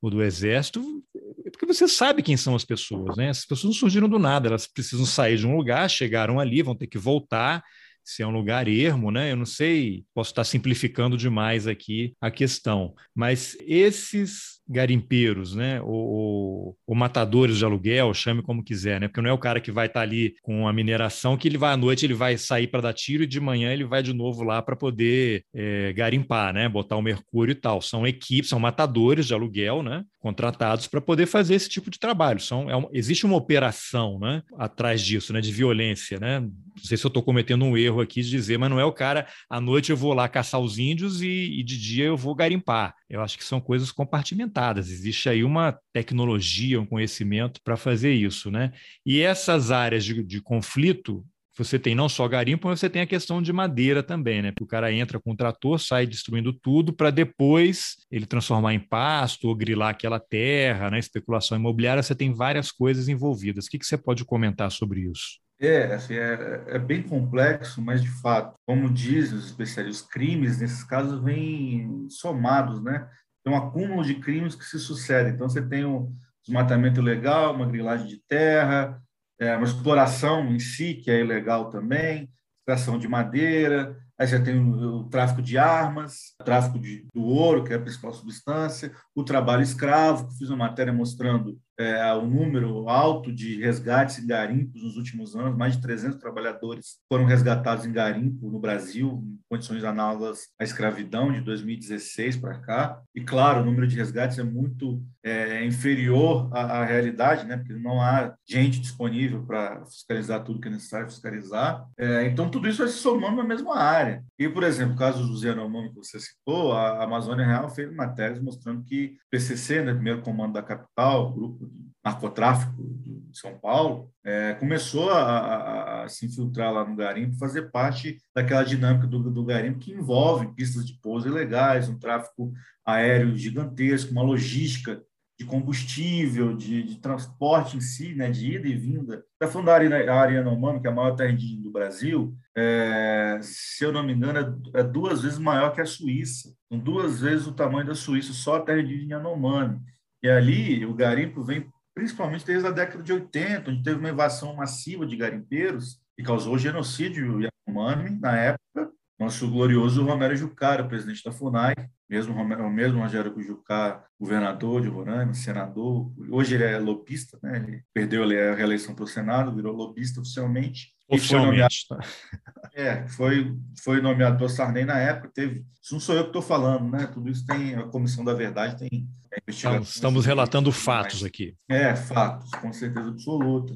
[0.00, 1.02] ou do exército,
[1.50, 3.30] porque você sabe quem são as pessoas, né?
[3.30, 6.74] As pessoas não surgiram do nada, elas precisam sair de um lugar, chegaram ali, vão
[6.74, 7.64] ter que voltar,
[8.04, 9.32] se é um lugar ermo, né?
[9.32, 15.80] Eu não sei, posso estar simplificando demais aqui a questão, mas esses garimpeiros, né?
[15.82, 19.08] Ou, ou, matadores de aluguel, chame como quiser, né?
[19.08, 21.72] Porque não é o cara que vai estar ali com a mineração que ele vai
[21.72, 24.42] à noite, ele vai sair para dar tiro e de manhã ele vai de novo
[24.42, 26.68] lá para poder é, garimpar, né?
[26.68, 27.80] Botar o mercúrio e tal.
[27.80, 30.04] São equipes, são matadores de aluguel, né?
[30.18, 32.40] Contratados para poder fazer esse tipo de trabalho.
[32.40, 34.42] São, é um, existe uma operação, né?
[34.58, 35.40] Atrás disso, né?
[35.40, 36.40] De violência, né?
[36.40, 38.92] Não sei se eu estou cometendo um erro aqui de dizer, mas não é o
[38.92, 42.34] cara, à noite eu vou lá caçar os índios e, e de dia eu vou
[42.34, 42.94] garimpar.
[43.08, 44.57] Eu acho que são coisas compartimentadas.
[44.90, 48.72] Existe aí uma tecnologia, um conhecimento para fazer isso, né?
[49.04, 51.24] E essas áreas de, de conflito,
[51.56, 54.52] você tem não só garimpo, mas você tem a questão de madeira também, né?
[54.52, 58.80] Porque o cara entra com o trator, sai destruindo tudo para depois ele transformar em
[58.80, 60.98] pasto ou grilar aquela terra, né?
[60.98, 63.66] Especulação imobiliária, você tem várias coisas envolvidas.
[63.66, 65.40] O que, que você pode comentar sobre isso?
[65.60, 70.60] É, assim, é, é, bem complexo, mas de fato, como dizem os especialistas, os crimes
[70.60, 73.08] nesses casos vêm somados, né?
[73.48, 75.32] Tem um acúmulo de crimes que se sucedem.
[75.32, 79.00] Então, você tem um desmatamento ilegal, uma grilagem de terra,
[79.40, 82.30] é, uma exploração em si, que é ilegal também,
[82.60, 87.22] extração de madeira, Aí você tem o, o tráfico de armas, o tráfico de, do
[87.22, 92.12] ouro, que é a principal substância, o trabalho escravo, que fiz uma matéria mostrando é,
[92.12, 97.24] o número alto de resgates em garimpos nos últimos anos, mais de 300 trabalhadores foram
[97.24, 103.00] resgatados em garimpo no Brasil, em condições análogas à escravidão, de 2016 para cá.
[103.14, 107.56] E, claro, o número de resgates é muito é, inferior à, à, realidade, né?
[107.56, 111.86] porque não há gente disponível para fiscalizar tudo que é necessário fiscalizar.
[111.96, 114.24] É, então, tudo isso vai se somando na mesma área.
[114.38, 118.40] E, por exemplo, o caso do Yanomami que você citou, a Amazônia Real fez matérias
[118.40, 121.67] mostrando que PCC, né, primeiro comando da capital, grupo
[122.04, 127.70] narcotráfico de São Paulo, é, começou a, a, a, se infiltrar lá no garimpo, fazer
[127.70, 132.52] parte daquela dinâmica do, do garimpo que envolve pistas de pouso ilegais, um tráfico
[132.84, 135.02] aéreo gigantesco, uma logística
[135.38, 139.24] de combustível, de, de, transporte em si, né, de ida e vinda.
[139.34, 142.36] Está falando da área, a área Yanomami, que é a maior terra indígena do Brasil,
[142.56, 146.52] é, se eu não me engano, é, é, duas vezes maior que a Suíça.
[146.68, 149.80] São duas vezes o tamanho da Suíça, só a terra indígena Yanomami.
[150.20, 154.54] E ali o garimpo vem principalmente desde a década de 80, onde teve uma invasão
[154.54, 158.92] massiva de garimpeiros que causou genocídio Yanomami na época.
[159.18, 161.74] Nosso glorioso Romero Jucara, presidente da FUNAI,
[162.08, 166.12] mesmo o mesmo Rogério Jucá, governador de Roraima, senador.
[166.30, 167.56] Hoje ele é lobista, né?
[167.66, 170.92] Ele perdeu a reeleição para o Senado, virou lobista oficialmente.
[171.08, 171.86] Oficialmente.
[171.88, 172.70] Foi nomeado, tá?
[172.74, 175.30] é, foi, foi nomeado pelo Sarney na época.
[175.34, 177.06] Teve, isso não sou eu que estou falando, né?
[177.06, 179.08] Tudo isso tem a Comissão da Verdade, tem
[179.42, 179.82] investigação.
[179.82, 181.54] Estamos relatando fatos aqui.
[181.68, 183.74] É, fatos, com certeza absoluta.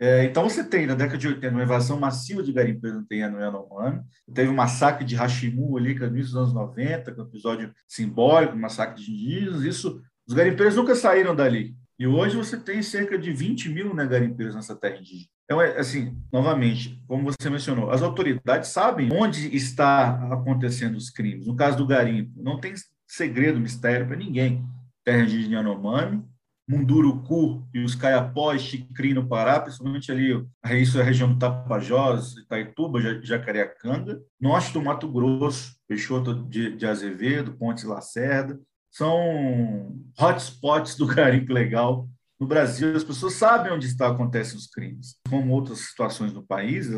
[0.00, 3.38] É, então, você tem, na década de 80, uma invasão massiva de garimpeiros no terreno
[3.38, 4.02] Yanomami.
[4.34, 7.20] Teve o um massacre de Hashimu ali, que é no início dos anos 90, que
[7.20, 9.62] é um episódio simbólico, um massacre de indígenas.
[9.62, 11.76] Isso, os garimpeiros nunca saíram dali.
[11.98, 15.30] E hoje você tem cerca de 20 mil né, garimpeiros nessa terra indígena.
[15.44, 21.46] Então, é, assim, novamente, como você mencionou, as autoridades sabem onde está acontecendo os crimes.
[21.46, 22.72] No caso do garimpo, não tem
[23.06, 24.64] segredo, mistério para ninguém.
[25.04, 26.24] Terra indígena Yanomami,
[26.66, 30.46] Munduruku e os Caiapós, Chicri no Pará, principalmente ali,
[30.80, 36.86] isso é a região do Tapajós, Itaituba, Jacareacanga, norte do Mato Grosso, Peixoto de, de
[36.86, 38.58] Azevedo, Pontes Lacerda,
[38.90, 42.08] são hotspots do garimpo legal
[42.40, 42.96] no Brasil.
[42.96, 45.16] As pessoas sabem onde está acontecem os crimes.
[45.28, 46.88] Como outras situações no país,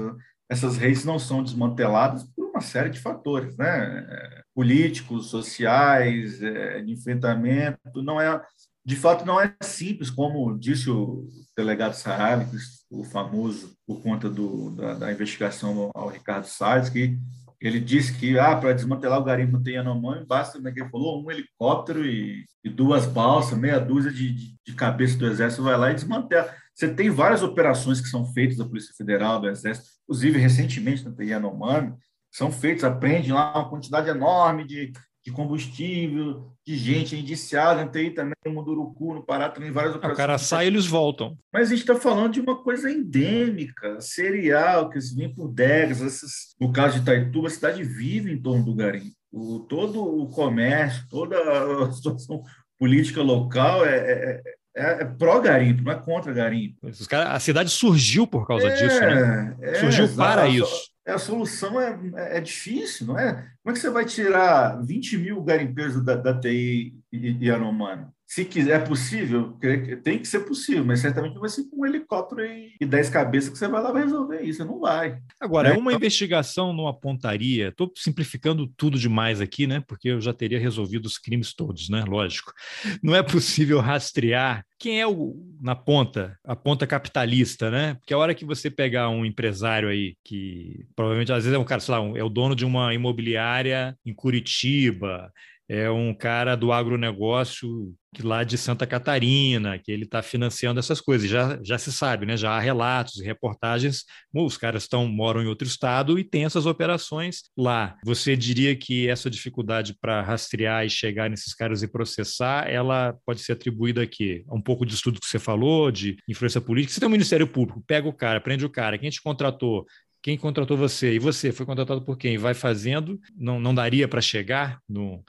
[0.48, 4.42] essas redes não são desmanteladas por uma série de fatores, né?
[4.54, 8.02] políticos, sociais, é, de enfrentamento.
[8.02, 8.40] Não é
[8.86, 11.26] de fato, não é simples, como disse o
[11.56, 12.46] delegado Sarali,
[12.88, 17.18] o famoso, por conta do, da, da, investigação ao Ricardo Salles, que
[17.60, 20.90] ele disse que ah, para desmantelar o garimpo tem Yanomami, basta, como é que ele
[20.90, 25.62] falou, um helicóptero e, e duas balsas, meia dúzia de, de, de cabeça do Exército
[25.62, 26.52] vai lá e desmantela.
[26.74, 31.24] Você tem várias operações que são feitas da Polícia Federal, do Exército, inclusive recentemente na
[31.24, 31.94] Yanomami,
[32.30, 34.92] são feitas, aprende lá uma quantidade enorme de,
[35.26, 40.14] de combustível, de gente indiciada, tem também no Munduruku, no Pará, também várias operações.
[40.14, 41.36] O cara sai e eles voltam.
[41.52, 46.00] Mas a gente está falando de uma coisa endêmica, serial, que se vem por décadas.
[46.00, 49.16] Essas, no caso de Itaituba, a cidade vive em torno do garimpo.
[49.32, 52.44] O, todo o comércio, toda a situação
[52.78, 54.42] política local é, é,
[54.76, 56.88] é, é pró-garimpo, não é contra garimpo.
[57.10, 59.56] a cidade surgiu por causa é, disso, né?
[59.60, 63.32] É, surgiu para isso a solução é, é, é, difícil, não é?
[63.62, 68.06] Como é que você vai tirar 20 mil garimpeiros da, da TI Yanomami?
[68.26, 69.56] Se quiser, é possível,
[70.02, 73.08] tem que ser possível, mas certamente não vai ser com um helicóptero e, e 10
[73.08, 75.18] cabeças que você vai lá resolver isso, não vai.
[75.40, 75.74] Agora, né?
[75.76, 75.98] uma então...
[75.98, 79.82] investigação não apontaria, estou simplificando tudo demais aqui, né?
[79.86, 82.04] Porque eu já teria resolvido os crimes todos, né?
[82.06, 82.52] Lógico.
[83.00, 87.94] Não é possível rastrear quem é o na ponta, a ponta capitalista, né?
[87.94, 91.64] Porque a hora que você pegar um empresário aí que provavelmente às vezes é um
[91.64, 95.32] cara, sei lá, um, é o dono de uma imobiliária em Curitiba,
[95.68, 97.92] é um cara do agronegócio
[98.22, 101.28] lá de Santa Catarina, que ele está financiando essas coisas.
[101.28, 102.36] Já, já se sabe, né?
[102.36, 104.04] já há relatos e reportagens.
[104.32, 107.96] os caras estão moram em outro estado e têm essas operações lá.
[108.04, 113.40] Você diria que essa dificuldade para rastrear e chegar nesses caras e processar, ela pode
[113.40, 116.94] ser atribuída a um pouco de estudo que você falou, de influência política.
[116.94, 119.84] Você tem um Ministério Público, pega o cara, prende o cara, quem te contratou,
[120.22, 122.38] quem contratou você e você foi contratado por quem?
[122.38, 125.22] Vai fazendo, não, não daria para chegar no,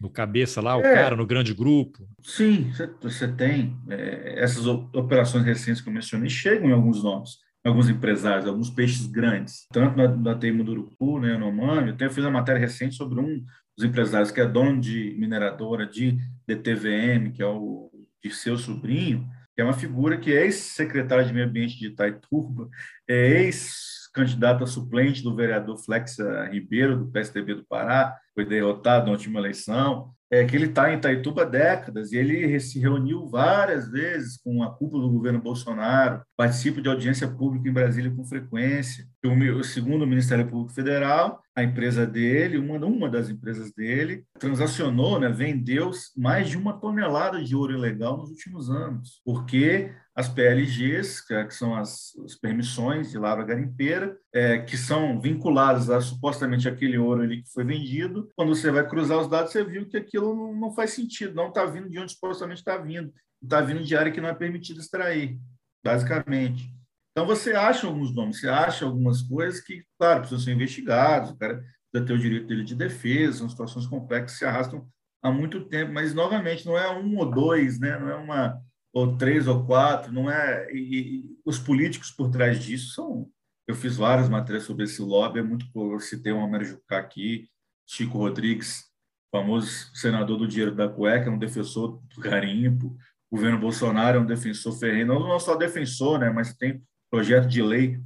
[0.00, 2.06] no cabeça lá, o é, cara, no grande grupo?
[2.22, 2.70] Sim,
[3.00, 3.76] você tem.
[3.88, 8.70] É, essas operações recentes que eu mencionei chegam em alguns nomes, em alguns empresários, alguns
[8.70, 11.94] peixes grandes, tanto na, na Teima do Urucu, né, no Mami.
[11.98, 13.44] Eu fiz uma matéria recente sobre um
[13.76, 17.90] dos empresários que é dono de mineradora de DTVM, que é o
[18.22, 22.68] de seu sobrinho, que é uma figura que é ex-secretário de Meio Ambiente de Itaituba,
[23.08, 26.18] é ex candidato a suplente do vereador Flex
[26.50, 30.98] Ribeiro, do PSDB do Pará, foi derrotado na última eleição, é que ele está em
[30.98, 36.22] Itaituba há décadas e ele se reuniu várias vezes com a cúpula do governo Bolsonaro,
[36.38, 39.04] participa de audiência pública em Brasília com frequência.
[39.24, 45.18] O, segundo o Ministério Público Federal, a empresa dele, uma, uma das empresas dele, transacionou,
[45.18, 51.26] né, vendeu mais de uma tonelada de ouro ilegal nos últimos anos, porque as PLGs,
[51.26, 56.68] que é, são as, as permissões de lavra garimpeira, é, que são vinculadas a supostamente
[56.68, 59.96] aquele ouro ali que foi vendido, quando você vai cruzar os dados, você viu que
[59.96, 63.12] aquilo não, não faz sentido, não está vindo de onde supostamente está vindo,
[63.42, 65.36] está vindo de área que não é permitido extrair,
[65.84, 66.72] basicamente.
[67.12, 71.36] Então, você acha alguns nomes, você acha algumas coisas que, claro, precisam ser investigados, o
[71.36, 71.56] cara
[71.90, 74.88] precisa ter o direito dele de defesa, são situações complexas que se arrastam
[75.22, 77.98] há muito tempo, mas, novamente, não é um ou dois, né?
[77.98, 78.60] não é uma
[78.92, 80.72] ou três ou quatro, não é...
[80.72, 83.28] E, e os políticos por trás disso são...
[83.66, 85.66] Eu fiz várias matérias sobre esse lobby, é muito...
[85.74, 87.48] Eu citei o Homero Jucá aqui,
[87.86, 88.84] Chico Rodrigues,
[89.30, 92.96] famoso senador do dinheiro da cueca, um defensor do garimpo,
[93.30, 97.98] governo Bolsonaro é um defensor ferrenho, não, só defensor, né, mas tem projeto de lei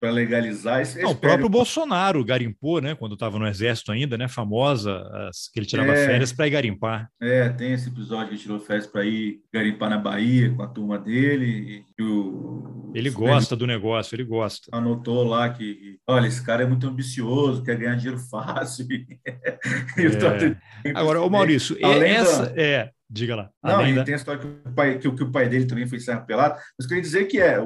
[0.00, 1.02] para legalizar esse.
[1.02, 2.94] Não, o próprio Bolsonaro garimpou, né?
[2.94, 4.26] Quando estava no exército ainda, né?
[4.28, 7.10] Famosa, as, que ele tirava é, férias para ir garimpar.
[7.20, 10.66] É, tem esse episódio que ele tirou férias para ir garimpar na Bahia com a
[10.66, 11.84] turma dele.
[11.98, 14.70] E, o, ele gosta do negócio, ele gosta.
[14.72, 18.88] Anotou lá que, olha, esse cara é muito ambicioso, quer ganhar dinheiro fácil.
[19.28, 20.92] é.
[20.94, 22.62] Agora, o Maurício, essa da...
[22.62, 23.50] é Diga lá.
[23.62, 24.04] Não, e da...
[24.04, 26.60] tem a história que o, pai, que, que, o pai dele também foi serra pelado.
[26.78, 27.56] Mas queria dizer que é,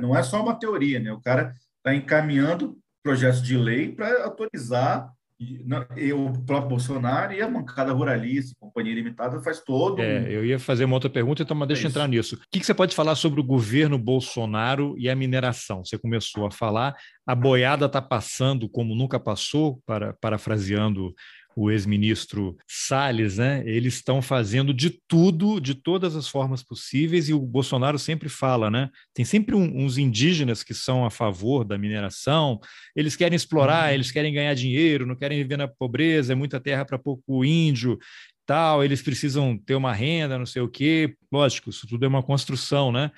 [0.00, 1.12] não é só uma teoria, né?
[1.12, 5.10] O cara está encaminhando projetos de lei para autorizar
[6.14, 10.00] o próprio Bolsonaro e a bancada ruralista, Companhia Limitada, faz todo.
[10.00, 12.36] É, eu ia fazer uma outra pergunta, então, mas deixa eu é entrar nisso.
[12.36, 15.82] O que, que, você pode falar sobre o governo Bolsonaro e a mineração?
[15.82, 16.94] Você começou a falar,
[17.26, 21.14] a boiada está passando como nunca passou, para, parafraseando
[21.56, 23.62] o ex-ministro Salles, né?
[23.66, 28.70] Eles estão fazendo de tudo, de todas as formas possíveis, e o Bolsonaro sempre fala,
[28.70, 28.88] né?
[29.14, 32.60] Tem sempre um, uns indígenas que são a favor da mineração,
[32.94, 33.94] eles querem explorar, uhum.
[33.94, 37.98] eles querem ganhar dinheiro, não querem viver na pobreza, é muita terra para pouco índio,
[38.46, 41.14] tal, eles precisam ter uma renda, não sei o quê.
[41.32, 43.10] Lógico, isso tudo é uma construção, né?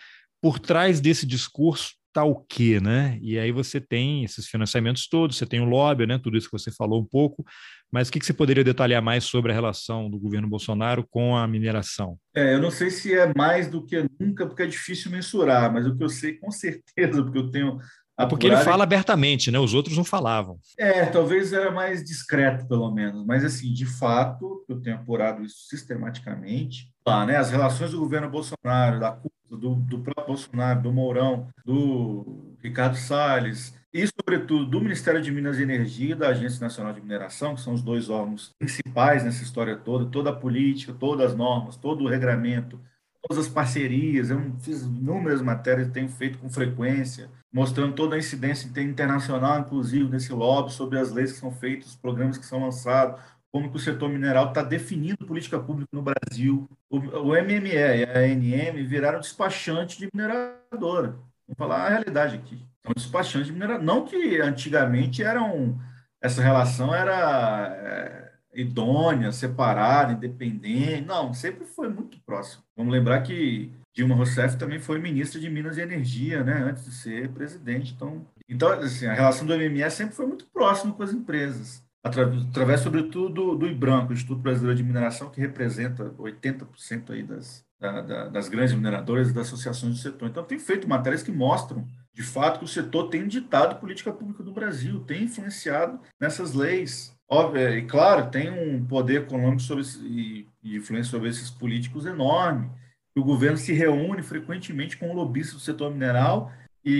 [0.42, 3.18] Por trás desse discurso tá o quê, né?
[3.22, 6.18] E aí você tem esses financiamentos todos, você tem o lobby, né?
[6.22, 7.44] Tudo isso que você falou um pouco,
[7.90, 11.36] mas o que, que você poderia detalhar mais sobre a relação do governo Bolsonaro com
[11.36, 12.16] a mineração?
[12.34, 15.86] É, eu não sei se é mais do que nunca, porque é difícil mensurar, mas
[15.86, 17.78] o que eu sei com certeza, porque eu tenho
[18.18, 19.58] é porque ele fala abertamente, né?
[19.58, 20.58] Os outros não falavam.
[20.78, 23.24] É, talvez era mais discreto, pelo menos.
[23.24, 26.92] Mas, assim, de fato, eu tenho apurado isso sistematicamente.
[27.06, 27.36] Lá, né?
[27.36, 29.12] As relações do governo Bolsonaro, da
[29.56, 35.58] do, do próprio Bolsonaro, do Mourão, do Ricardo Salles, e, sobretudo, do Ministério de Minas
[35.58, 39.42] e Energia e da Agência Nacional de Mineração, que são os dois órgãos principais nessa
[39.42, 42.80] história toda, toda a política, todas as normas, todo o regramento,
[43.20, 44.30] todas as parcerias.
[44.30, 50.32] Eu fiz inúmeras matérias, tenho feito com frequência, mostrando toda a incidência internacional, inclusive, desse
[50.32, 53.20] lobby, sobre as leis que são feitas, os programas que são lançados,
[53.52, 56.66] como que o setor mineral está definindo política pública no Brasil.
[56.88, 61.18] O, o MME e a ANM viraram despachante de mineradora.
[61.46, 62.66] Vamos falar a realidade aqui.
[62.82, 63.84] São despachantes de mineradora.
[63.84, 65.78] Não que antigamente eram
[66.20, 71.02] essa relação era é, idônea, separada, independente.
[71.02, 72.62] Não, sempre foi muito próximo.
[72.74, 76.92] Vamos lembrar que Dilma Rousseff também foi ministra de Minas e Energia, né, antes de
[76.92, 77.92] ser presidente.
[77.92, 82.80] Então, então assim, a relação do MME sempre foi muito próxima com as empresas através,
[82.80, 88.00] sobretudo, do, do IBRAM, o Instituto Brasileiro de Mineração, que representa 80% aí das, da,
[88.00, 90.28] da, das grandes mineradoras e das associações do setor.
[90.28, 94.42] Então, tem feito matérias que mostram, de fato, que o setor tem ditado política pública
[94.42, 97.16] do Brasil, tem influenciado nessas leis.
[97.28, 102.04] Óbvio, é, e, claro, tem um poder econômico sobre, e, e influência sobre esses políticos
[102.04, 102.68] enorme.
[103.16, 106.52] O governo se reúne frequentemente com o lobista do setor mineral
[106.84, 106.92] e,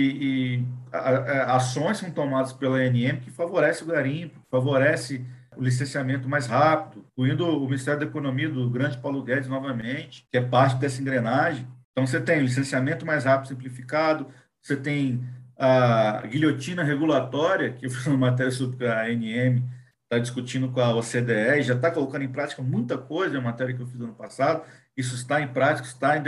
[0.61, 5.25] e a, ações são tomadas pela ANM que favorece o garimpo, favorece
[5.55, 10.37] o licenciamento mais rápido, incluindo o Ministério da Economia do grande Paulo Guedes novamente, que
[10.37, 11.67] é parte dessa engrenagem.
[11.91, 14.27] Então, você tem licenciamento mais rápido simplificado,
[14.61, 15.23] você tem
[15.57, 19.63] a guilhotina regulatória, que eu fiz uma matéria sobre a ANM,
[20.03, 23.75] está discutindo com a OCDE, já está colocando em prática muita coisa, é uma matéria
[23.75, 24.63] que eu fiz ano passado,
[24.97, 26.23] isso está em prática, está, em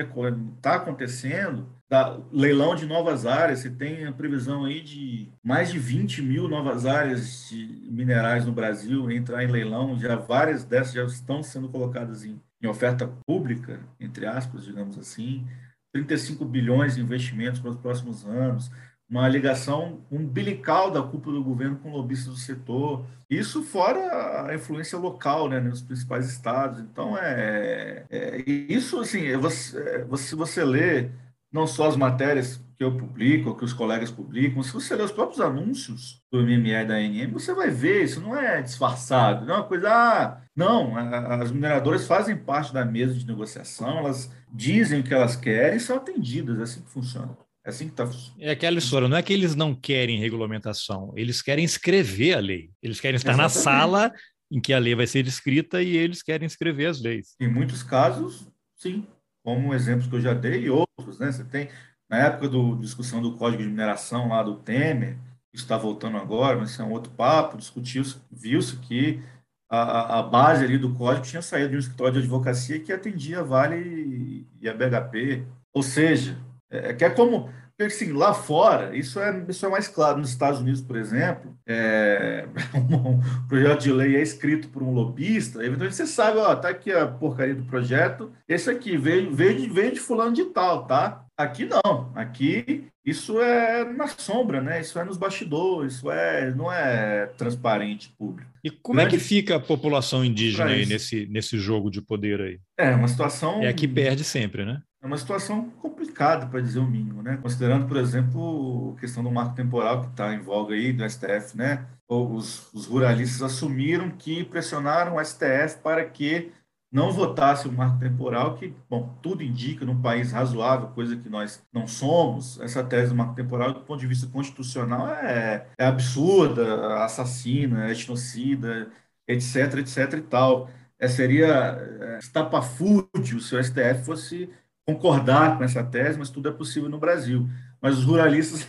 [0.56, 5.78] está acontecendo, da leilão de novas áreas, você tem a previsão aí de mais de
[5.78, 11.04] 20 mil novas áreas de minerais no Brasil entrar em leilão, já várias dessas já
[11.04, 15.46] estão sendo colocadas em, em oferta pública, entre aspas, digamos assim,
[15.94, 18.72] 35 bilhões de investimentos para os próximos anos,
[19.08, 24.98] uma ligação umbilical da cúpula do governo com lobistas do setor, isso fora a influência
[24.98, 26.80] local, né, nos principais estados.
[26.80, 31.10] Então, é, é isso, assim, você, você, você lê
[31.56, 35.12] não só as matérias que eu publico, que os colegas publicam, se você ler os
[35.14, 39.54] próprios anúncios do MME e da ANM, você vai ver, isso não é disfarçado, não
[39.54, 40.98] é uma coisa, ah, não,
[41.42, 45.80] as mineradoras fazem parte da mesa de negociação, elas dizem o que elas querem e
[45.80, 47.38] são atendidas, é assim que funciona.
[47.66, 51.42] É assim que está É aquela história, não é que eles não querem regulamentação, eles
[51.42, 52.70] querem escrever a lei.
[52.80, 53.56] Eles querem estar Exatamente.
[53.56, 54.14] na sala
[54.52, 57.36] em que a lei vai ser escrita e eles querem escrever as leis.
[57.40, 59.08] Em muitos casos, sim,
[59.46, 61.32] como exemplos que eu já dei e outros, né?
[61.32, 61.70] Você tem
[62.10, 65.18] na época da discussão do Código de Mineração lá do Temer,
[65.54, 69.22] está voltando agora, mas isso é um outro papo, discutiu-se, viu-se que
[69.70, 73.44] a, a, base ali do código tinha saído de um escritório de advocacia que atendia
[73.44, 75.46] Vale e a BHP.
[75.74, 76.38] Ou seja,
[76.70, 80.20] é, que é como porque, assim, lá fora, isso é, isso é mais claro.
[80.20, 83.20] Nos Estados Unidos, por exemplo, é, um
[83.50, 87.06] projeto de lei é escrito por um lobista, eventualmente você sabe, ó, tá aqui a
[87.06, 91.26] porcaria do projeto, esse aqui veio, veio, de, veio de fulano de tal, tá?
[91.38, 94.80] Aqui não, aqui isso é na sombra, né?
[94.80, 98.50] Isso é nos bastidores, isso é, não é transparente público.
[98.64, 99.16] E como Grande...
[99.16, 102.60] é que fica a população indígena aí nesse, nesse jogo de poder aí?
[102.80, 103.62] É uma situação.
[103.62, 104.82] É a que perde sempre, né?
[105.06, 107.38] É uma situação complicada, para dizer o mínimo, né?
[107.40, 111.56] Considerando, por exemplo, a questão do marco temporal que está em voga aí do STF,
[111.56, 111.86] né?
[112.08, 116.52] Os, os ruralistas assumiram que pressionaram o STF para que
[116.92, 121.64] não votasse o marco temporal, que, bom, tudo indica num país razoável, coisa que nós
[121.72, 127.04] não somos, essa tese do marco temporal, do ponto de vista constitucional, é, é absurda,
[127.04, 128.90] assassina, é etnocida,
[129.28, 130.68] etc, etc e tal.
[130.98, 134.50] É, seria é, estapafúrdio se o STF fosse
[134.86, 137.50] concordar com essa tese, mas tudo é possível no Brasil.
[137.82, 138.68] Mas os ruralistas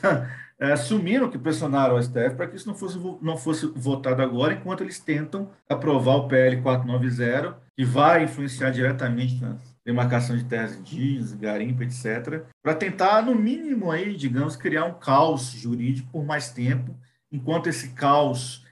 [0.58, 4.54] é, assumiram que pressionaram o STF para que isso não fosse, não fosse votado agora,
[4.54, 10.74] enquanto eles tentam aprovar o PL 490, que vai influenciar diretamente na demarcação de terras
[10.74, 16.50] indígenas, garimpo, etc., para tentar, no mínimo, aí, digamos, criar um caos jurídico por mais
[16.50, 16.96] tempo,
[17.30, 18.64] enquanto esse caos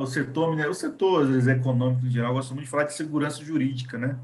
[0.00, 3.96] o setor mineiro, os setores econômicos em geral gostam muito de falar de segurança jurídica,
[3.96, 4.18] né?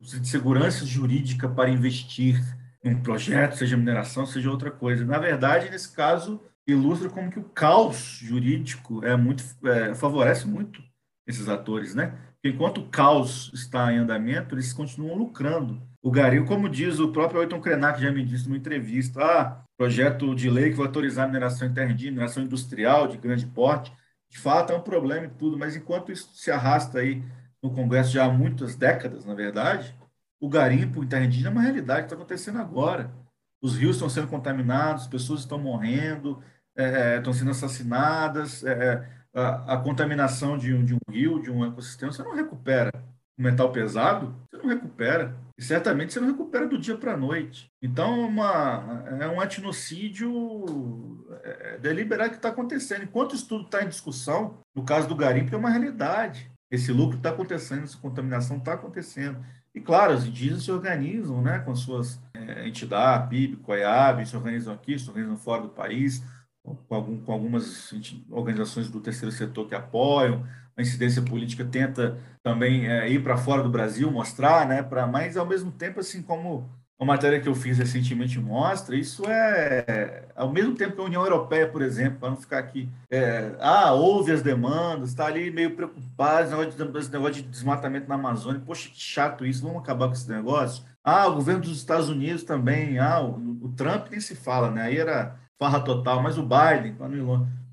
[0.00, 2.40] De segurança jurídica para investir
[2.84, 5.04] em um projeto, seja mineração, seja outra coisa.
[5.04, 10.82] Na verdade, nesse caso, ilustra como que o caos jurídico é muito é, favorece muito
[11.26, 12.16] esses atores, né?
[12.42, 15.82] Enquanto o caos está em andamento, eles continuam lucrando.
[16.00, 20.34] O Gario, como diz o próprio Ayrton Krenak, já me disse numa entrevista, ah, projeto
[20.34, 23.92] de lei que vai autorizar mineração interdita, mineração industrial de grande porte,
[24.30, 27.22] de fato é um problema e tudo, mas enquanto isso se arrasta aí
[27.62, 29.94] no Congresso já há muitas décadas, na verdade,
[30.40, 33.10] o garimpo em terra indígena é uma realidade que está acontecendo agora.
[33.60, 36.42] Os rios estão sendo contaminados, pessoas estão morrendo,
[36.76, 41.42] é, é estão sendo assassinadas, é, é, a, a, contaminação de um, de um rio,
[41.42, 42.92] de um ecossistema, você não recupera.
[43.36, 45.36] O metal pesado, você não recupera.
[45.56, 47.70] E certamente você não recupera do dia para a noite.
[47.82, 51.24] Então, é uma, é um etnocídio
[51.80, 53.04] deliberado que está acontecendo.
[53.04, 56.50] Enquanto isso tudo está em discussão, no caso do garimpo, é uma realidade.
[56.70, 59.38] Esse lucro está acontecendo, essa contaminação está acontecendo.
[59.74, 64.74] E, claro, os indígenas se organizam né, com suas é, entidades, PIB, COIAB, se organizam
[64.74, 66.22] aqui, se organizam fora do país,
[66.62, 67.92] com, algum, com algumas
[68.30, 70.46] organizações do terceiro setor que apoiam.
[70.76, 75.36] A incidência política tenta também é, ir para fora do Brasil, mostrar, né, pra, mas,
[75.36, 80.50] ao mesmo tempo, assim como uma matéria que eu fiz recentemente mostra, isso é, ao
[80.50, 84.32] mesmo tempo que a União Europeia, por exemplo, para não ficar aqui, é, ah, ouve
[84.32, 86.60] as demandas, está ali meio preocupado,
[86.98, 90.82] esse negócio, de, desmatamento na Amazônia, poxa, que chato isso, vamos acabar com esse negócio.
[91.04, 94.82] Ah, o governo dos Estados Unidos também, ah, o, o Trump nem se fala, né,
[94.82, 96.96] aí era farra total, mas o Biden,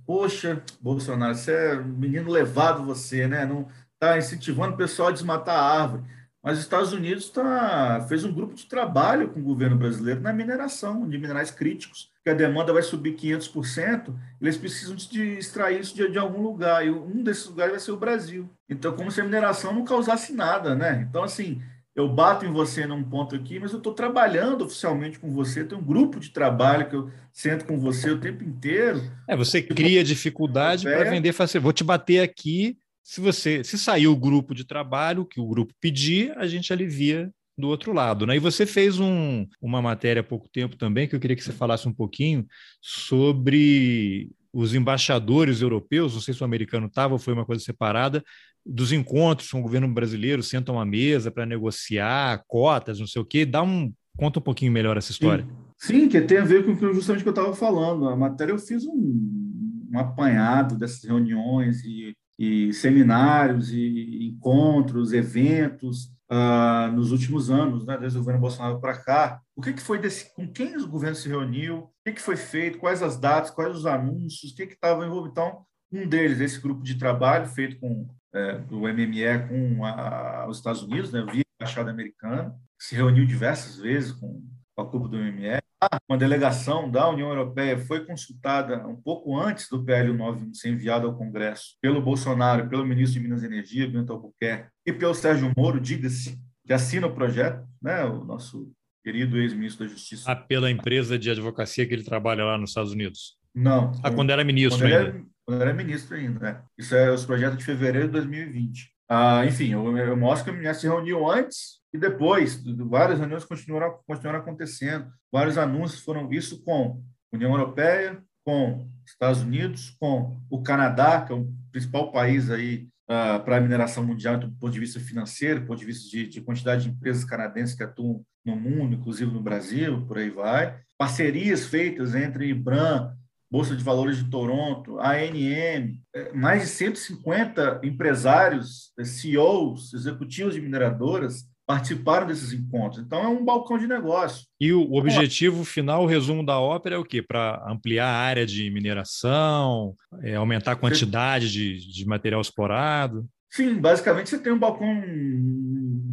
[0.06, 5.56] poxa, Bolsonaro, você é menino levado você, né, não está incentivando o pessoal a desmatar
[5.56, 6.04] a árvore.
[6.46, 10.32] Mas os Estados Unidos tá, fez um grupo de trabalho com o governo brasileiro na
[10.32, 15.96] mineração de minerais críticos, que a demanda vai subir 500%, eles precisam de extrair isso
[15.96, 18.48] de, de algum lugar, e um desses lugares vai ser o Brasil.
[18.70, 21.08] Então, como se a mineração não causasse nada, né?
[21.10, 21.64] Então, assim,
[21.96, 25.76] eu bato em você num ponto aqui, mas eu estou trabalhando oficialmente com você, tem
[25.76, 29.02] um grupo de trabalho que eu sento com você o tempo inteiro.
[29.28, 31.60] É, você cria dificuldade para vender fácil.
[31.60, 35.72] Vou te bater aqui, se você se sair o grupo de trabalho que o grupo
[35.80, 38.26] pedir, a gente alivia do outro lado.
[38.26, 38.36] Né?
[38.36, 41.54] E você fez um, uma matéria há pouco tempo também, que eu queria que você
[41.54, 42.48] falasse um pouquinho
[42.82, 48.24] sobre os embaixadores europeus, não sei se o americano estava ou foi uma coisa separada,
[48.66, 53.26] dos encontros com o governo brasileiro, sentam à mesa para negociar cotas, não sei o
[53.26, 53.46] quê.
[53.46, 55.46] Dá um, conta um pouquinho melhor essa história.
[55.78, 58.10] Sim, Sim que tem a ver com justamente o que eu estava falando.
[58.10, 66.12] A matéria eu fiz um, um apanhado dessas reuniões e e seminários e encontros, eventos
[66.30, 69.42] uh, nos últimos anos, né, desde o governo Bolsonaro para cá.
[69.56, 71.78] O que, que foi desse, com quem o governo se reuniu?
[71.78, 72.78] O que, que foi feito?
[72.78, 73.52] Quais as datas?
[73.52, 74.52] Quais os anúncios?
[74.52, 75.32] O que estava envolvido?
[75.32, 80.58] Então, um deles, esse grupo de trabalho feito com é, do MME com a, os
[80.58, 84.44] Estados Unidos, né, via embaixada americana, se reuniu diversas vezes com,
[84.76, 85.62] com a cúpula do MME.
[86.08, 91.08] Uma delegação da União Europeia foi consultada um pouco antes do PL 9 ser enviado
[91.08, 95.52] ao Congresso pelo Bolsonaro, pelo ministro de Minas e Energia, Bento Albuquerque, e pelo Sérgio
[95.58, 98.72] Moro, diga-se, que assina o projeto, né, o nosso
[99.04, 100.32] querido ex-ministro da Justiça.
[100.32, 103.38] Ah, pela empresa de advocacia que ele trabalha lá nos Estados Unidos?
[103.54, 103.92] Não.
[104.04, 105.10] Ah, quando era ministro quando ainda?
[105.10, 106.62] Era, quando era ministro ainda, né?
[106.78, 108.92] Isso é os projetos de fevereiro de 2020.
[109.08, 112.62] Ah, enfim, eu, eu mostro que a mulher se reuniu antes e depois.
[112.64, 115.08] Várias reuniões continuaram, continuaram acontecendo.
[115.32, 117.02] Vários anúncios foram isso com
[117.34, 123.44] União Europeia, com Estados Unidos, com o Canadá, que é o principal país aí uh,
[123.44, 126.42] para a mineração mundial do ponto de vista financeiro, do ponto de vista de, de,
[126.42, 130.78] quantidade de empresas canadenses que atuam no mundo, inclusive no Brasil, por aí vai.
[130.98, 133.14] Parcerias feitas entre IBRAM,
[133.50, 140.62] Bolsa de Valores de Toronto, ANM, é, mais de 150 empresários, é, CEOs, executivos de
[140.62, 143.04] mineradoras participaram desses encontros.
[143.04, 144.46] Então, é um balcão de negócio.
[144.60, 147.22] E o objetivo final, o resumo da ópera é o quê?
[147.22, 153.26] Para ampliar a área de mineração, é, aumentar a quantidade de, de material explorado?
[153.50, 154.88] Sim, basicamente você tem um balcão,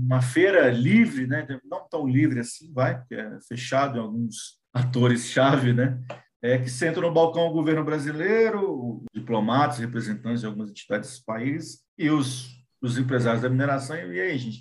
[0.07, 1.47] uma feira livre, né?
[1.69, 5.99] não tão livre assim, vai, porque é fechado em alguns atores-chave, né?
[6.43, 11.79] é, que sentam no balcão o governo brasileiro, diplomatas, representantes de algumas entidades desse país
[11.97, 12.49] e os,
[12.83, 13.97] os empresários da mineração.
[13.97, 14.61] E aí, gente, o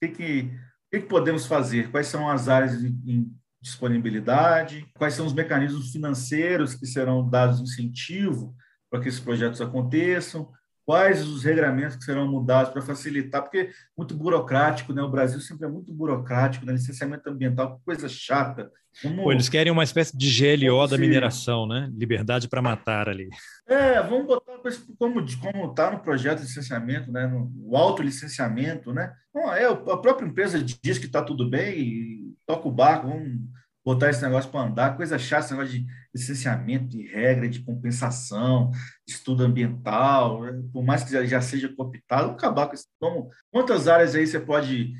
[0.00, 0.50] que, que, que,
[0.90, 1.90] que, podemos fazer?
[1.90, 3.28] Quais são as áreas de
[3.60, 4.86] disponibilidade?
[4.94, 8.56] Quais são os mecanismos financeiros que serão dados incentivo
[8.90, 10.50] para que esses projetos aconteçam?
[10.90, 15.00] Quais os regramentos que serão mudados para facilitar, porque é muito burocrático, né?
[15.00, 16.72] O Brasil sempre é muito burocrático, né?
[16.72, 18.68] Licenciamento ambiental, coisa chata.
[19.00, 19.22] Como...
[19.22, 21.88] Pô, eles querem uma espécie de GLO da mineração, né?
[21.94, 23.28] Liberdade para matar ali.
[23.68, 24.52] É, vamos botar
[24.98, 27.24] como como está no projeto de licenciamento, né?
[27.28, 29.12] No, o autolicenciamento, né?
[29.32, 33.38] Não, é, a própria empresa diz que está tudo bem e toca o barco, vamos
[33.84, 38.70] botar esse negócio para andar, coisa chata, esse negócio de licenciamento, de regra, de compensação,
[39.06, 40.62] de estudo ambiental, né?
[40.72, 42.86] por mais que já seja cooptado, vamos acabar com isso.
[43.00, 44.92] Como, quantas áreas aí você pode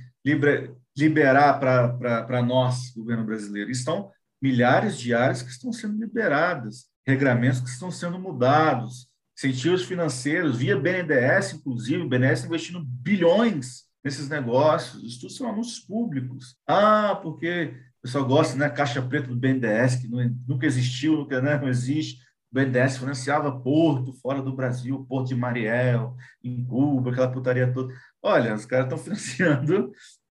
[0.97, 3.71] liberar para nós, governo brasileiro?
[3.71, 4.11] Estão
[4.43, 10.79] milhares de áreas que estão sendo liberadas, regramentos que estão sendo mudados, incentivos financeiros, via
[10.79, 16.57] BNDES, inclusive, o BNDES investindo bilhões nesses negócios, isso tudo são anúncios públicos.
[16.67, 18.69] Ah, porque o pessoal gosta, né?
[18.71, 21.59] Caixa preta do BNDES, que não, nunca existiu, nunca, né?
[21.59, 22.23] não existe.
[22.51, 27.95] O BNDES financiava Porto, fora do Brasil, Porto de Mariel, em Cuba, aquela putaria toda.
[28.23, 29.93] Olha, os caras estão financiando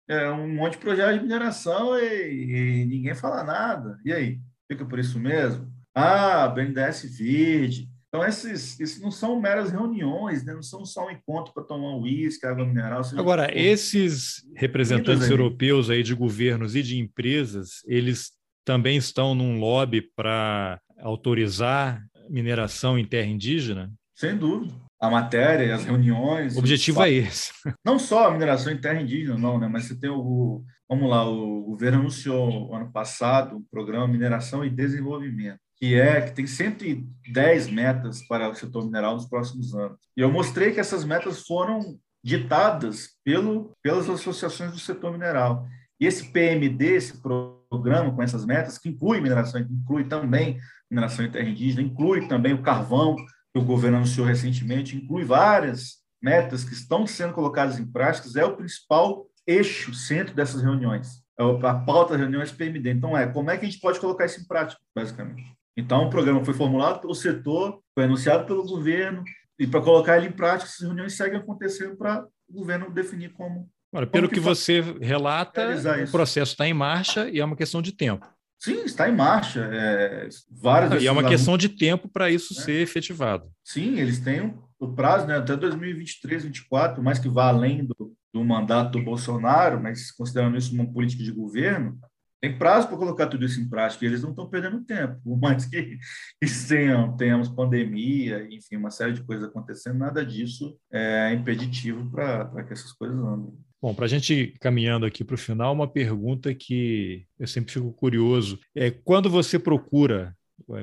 [0.07, 3.99] é, um monte de projeto de mineração e, e, ninguém fala nada.
[4.05, 4.41] E aí?
[4.71, 5.73] Fica por isso mesmo?
[5.95, 10.55] Ah, BNDES verde, então, esses, esses não são meras reuniões, né?
[10.55, 13.03] não são só um encontro para tomar um uísque, água mineral.
[13.17, 18.31] Agora, esses representantes europeus aí de governos e de empresas, eles
[18.65, 23.93] também estão num lobby para autorizar mineração em terra indígena?
[24.15, 24.73] Sem dúvida.
[25.01, 26.55] A matéria, as reuniões.
[26.55, 27.51] O objetivo é esse.
[27.85, 29.67] Não só a mineração em terra indígena, não, né?
[29.67, 30.63] mas você tem o.
[30.89, 36.33] Vamos lá, o governo anunciou ano passado o programa Mineração e Desenvolvimento que é que
[36.33, 39.99] tem 110 metas para o setor mineral nos próximos anos.
[40.17, 45.67] E eu mostrei que essas metas foram ditadas pelo, pelas associações do setor mineral.
[46.01, 50.59] E esse PMD, esse programa com essas metas, que inclui mineração, inclui também
[50.91, 55.99] mineração em terra indígena, inclui também o carvão, que o governo anunciou recentemente, inclui várias
[56.23, 61.23] metas que estão sendo colocadas em práticas, é o principal eixo, centro dessas reuniões.
[61.39, 62.91] É a pauta das reuniões PMD.
[62.91, 65.45] Então, é como é que a gente pode colocar isso em prática, basicamente.
[65.77, 69.25] Então, o programa foi formulado pelo setor, foi anunciado pelo governo,
[69.59, 73.69] e para colocar ele em prática, essas reuniões seguem acontecendo para o governo definir como.
[73.93, 75.69] Ora, pelo que, que você relata,
[76.07, 78.27] o processo está em marcha e é uma questão de tempo.
[78.59, 79.69] Sim, está em marcha.
[79.73, 82.61] É, várias e é uma questão de tempo para isso né?
[82.63, 83.49] ser efetivado.
[83.63, 88.45] Sim, eles têm o prazo né, até 2023, 2024, mais que vá além do, do
[88.45, 91.99] mandato do Bolsonaro, mas considerando isso uma política de governo,
[92.45, 95.19] tem prazo para colocar tudo isso em prática e eles não estão perdendo tempo.
[95.25, 95.97] Por mais que,
[96.69, 102.75] tenham, tenhamos pandemia, enfim, uma série de coisas acontecendo, nada disso é impeditivo para que
[102.75, 103.55] essas coisas andem.
[103.81, 107.91] Bom, para a gente caminhando aqui para o final, uma pergunta que eu sempre fico
[107.95, 110.37] curioso é quando você procura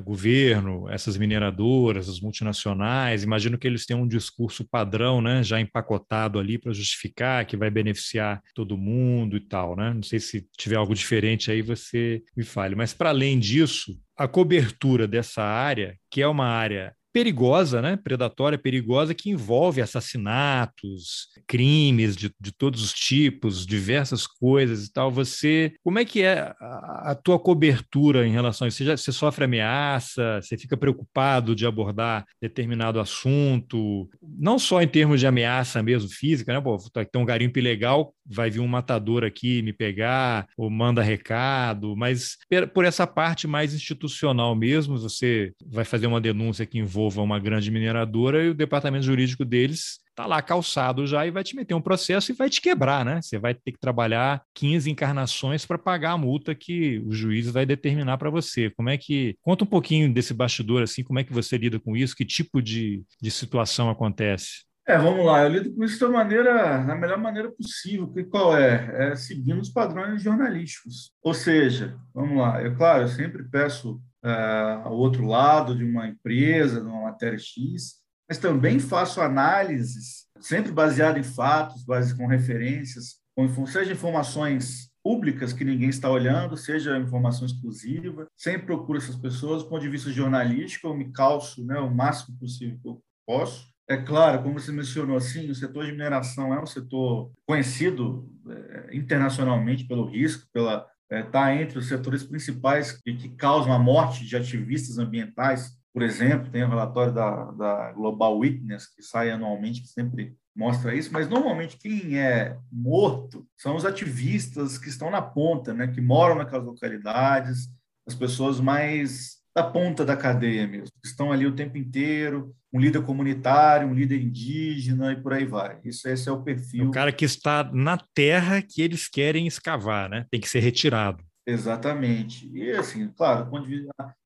[0.04, 6.40] governo, essas mineradoras, as multinacionais, imagino que eles têm um discurso padrão, né, já empacotado
[6.40, 9.94] ali para justificar que vai beneficiar todo mundo e tal, né?
[9.94, 14.28] Não sei se tiver algo diferente aí você me fale, mas para além disso, a
[14.28, 17.98] cobertura dessa área, que é uma área perigosa, né?
[18.02, 25.12] predatória, perigosa, que envolve assassinatos, crimes de, de todos os tipos, diversas coisas e tal.
[25.12, 28.78] Você, como é que é a, a tua cobertura em relação a isso?
[28.78, 30.40] Você, já, você sofre ameaça?
[30.42, 34.10] Você fica preocupado de abordar determinado assunto?
[34.22, 36.62] Não só em termos de ameaça mesmo física, né?
[36.62, 36.78] Pô,
[37.12, 42.38] tem um garimpo ilegal, vai vir um matador aqui me pegar, ou manda recado, mas
[42.74, 47.40] por essa parte mais institucional mesmo, você vai fazer uma denúncia que envolve envolva uma
[47.40, 51.74] grande mineradora e o departamento jurídico deles está lá calçado já e vai te meter
[51.74, 53.22] um processo e vai te quebrar, né?
[53.22, 57.66] Você vai ter que trabalhar 15 encarnações para pagar a multa que o juiz vai
[57.66, 58.70] determinar para você.
[58.72, 59.36] Como é que.
[59.42, 62.62] Conta um pouquinho desse bastidor, assim, como é que você lida com isso, que tipo
[62.62, 64.66] de, de situação acontece?
[64.86, 68.12] É, vamos lá, eu lido com isso da maneira, da melhor maneira possível.
[68.12, 69.12] Que qual é?
[69.12, 71.12] É seguindo os padrões jornalísticos.
[71.24, 76.08] Ou seja, vamos lá, é claro, eu sempre peço uh, ao outro lado de uma
[76.08, 82.28] empresa, de uma matéria X, mas também faço análises, sempre baseado em fatos, base com
[82.28, 89.16] referências, com, seja informações públicas que ninguém está olhando, seja informação exclusiva, sempre procuro essas
[89.16, 93.04] pessoas, do ponto de vista jornalístico, eu me calço né, o máximo possível que eu
[93.26, 93.72] posso.
[93.90, 98.96] É claro, como você mencionou assim, o setor de mineração é um setor conhecido é,
[98.96, 100.88] internacionalmente pelo risco, pela
[101.20, 105.78] está é, entre os setores principais que, causam a morte de ativistas ambientais.
[105.94, 110.96] Por exemplo, tem o relatório da, da Global Witness, que sai anualmente, que sempre mostra
[110.96, 116.02] isso, mas normalmente quem é morto são os ativistas que estão na ponta, né, que
[116.02, 117.70] moram naquelas localidades,
[118.06, 122.80] as pessoas mais da ponta da cadeia mesmo, que estão ali o tempo inteiro, um
[122.80, 125.80] líder comunitário, um líder indígena e por aí vai.
[125.84, 126.88] Isso esse é o perfil.
[126.88, 130.26] O cara que está na terra que eles querem escavar, né?
[130.32, 131.24] Tem que ser retirado.
[131.46, 132.50] Exatamente.
[132.54, 133.68] E assim, claro, quando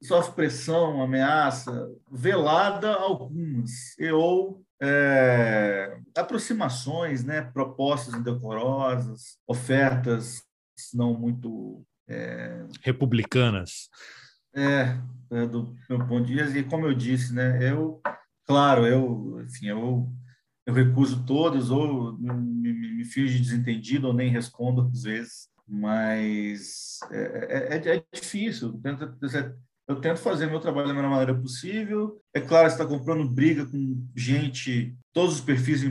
[0.03, 10.43] sofre pressão, ameaça, velada algumas, e, ou é, aproximações, né, propostas indecorosas, ofertas
[10.93, 13.89] não muito é, republicanas.
[14.56, 14.98] É,
[15.32, 18.02] é, do meu ponto de vista, e como eu disse, né, eu
[18.45, 20.07] Claro, eu, assim, eu,
[20.68, 27.73] eu recuso todos, ou me, me, me desentendido, ou nem respondo às vezes, mas é,
[27.73, 28.80] é, é, é difícil.
[28.84, 29.18] Tento,
[29.88, 32.20] eu tento fazer meu trabalho da melhor maneira possível.
[32.34, 35.82] É claro, você está comprando briga com gente, todos os perfis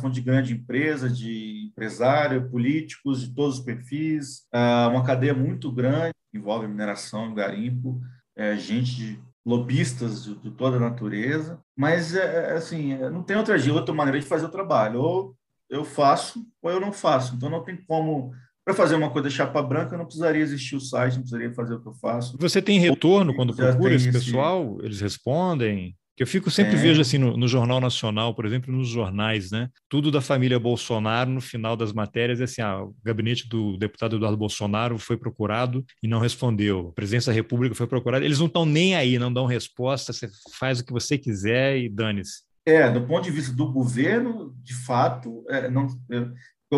[0.00, 5.72] falando de grande empresa, de empresário, políticos, de todos os perfis, ah, uma cadeia muito
[5.72, 8.00] grande, envolve mineração, garimpo,
[8.36, 13.22] é, gente de lobistas de, de, toda a natureza, mas é, é assim, é, não
[13.22, 15.00] tem outra, outra maneira de fazer o trabalho.
[15.00, 15.36] Ou
[15.68, 17.34] eu faço ou eu não faço.
[17.34, 18.32] Então não tem como
[18.64, 21.80] para fazer uma coisa chapa branca, não precisaria existir o site, não precisaria fazer o
[21.80, 22.36] que eu faço.
[22.38, 24.78] Você tem retorno quando procura esse pessoal?
[24.82, 25.96] Eles respondem?
[26.14, 26.76] Que eu fico sempre é.
[26.76, 29.70] vejo assim no, no, Jornal Nacional, por exemplo, nos jornais, né?
[29.88, 34.16] Tudo da família Bolsonaro no final das matérias é assim: ah, o gabinete do deputado
[34.16, 36.88] Eduardo Bolsonaro foi procurado e não respondeu.
[36.90, 38.26] A presidência da República foi procurada.
[38.26, 40.12] Eles não estão nem aí, não dão resposta.
[40.12, 40.28] Você
[40.58, 42.42] faz o que você quiser e dane-se.
[42.64, 45.88] É, do ponto de vista do governo, de fato, é, não,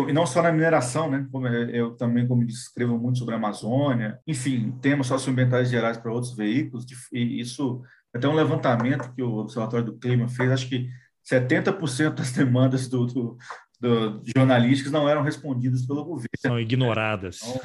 [0.09, 1.25] e não só na mineração, né?
[1.31, 6.35] Como eu também como escrevo muito sobre a Amazônia, enfim, temas socioambientais gerais para outros
[6.35, 7.81] veículos, e isso
[8.13, 10.89] até um levantamento que o Observatório do Clima fez, acho que
[11.29, 13.37] 70% das demandas do, do,
[13.79, 16.29] do, jornalísticas não eram respondidas pelo governo.
[16.37, 17.41] São ignoradas.
[17.41, 17.61] Então,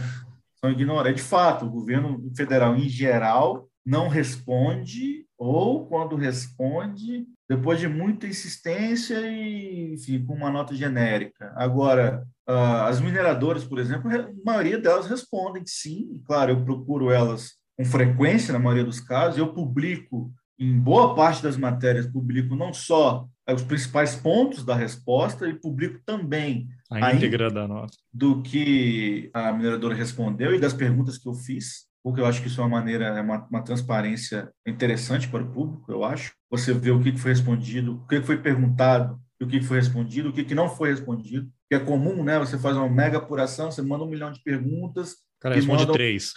[0.61, 1.17] são ignoradas.
[1.17, 8.29] De fato, o governo federal, em geral, não responde, ou quando responde, depois de muita
[8.29, 11.53] insistência e, enfim, com uma nota genérica.
[11.57, 17.85] Agora, as mineradoras, por exemplo, a maioria delas respondem sim, claro, eu procuro elas com
[17.85, 23.27] frequência, na maioria dos casos, eu publico em boa parte das matérias, publico não só
[23.53, 27.97] os principais pontos da resposta, e publico também a íntegra da nota.
[28.13, 32.49] do que a mineradora respondeu e das perguntas que eu fiz, porque eu acho que
[32.49, 36.33] isso é uma maneira, é uma, uma transparência interessante para o público, eu acho.
[36.51, 40.33] Você vê o que foi respondido, o que foi perguntado, o que foi respondido, o
[40.33, 42.39] que não foi respondido, que é comum, né?
[42.39, 45.17] Você faz uma mega apuração, você manda um milhão de perguntas.
[45.41, 45.93] Cara, responde manda...
[45.93, 46.35] três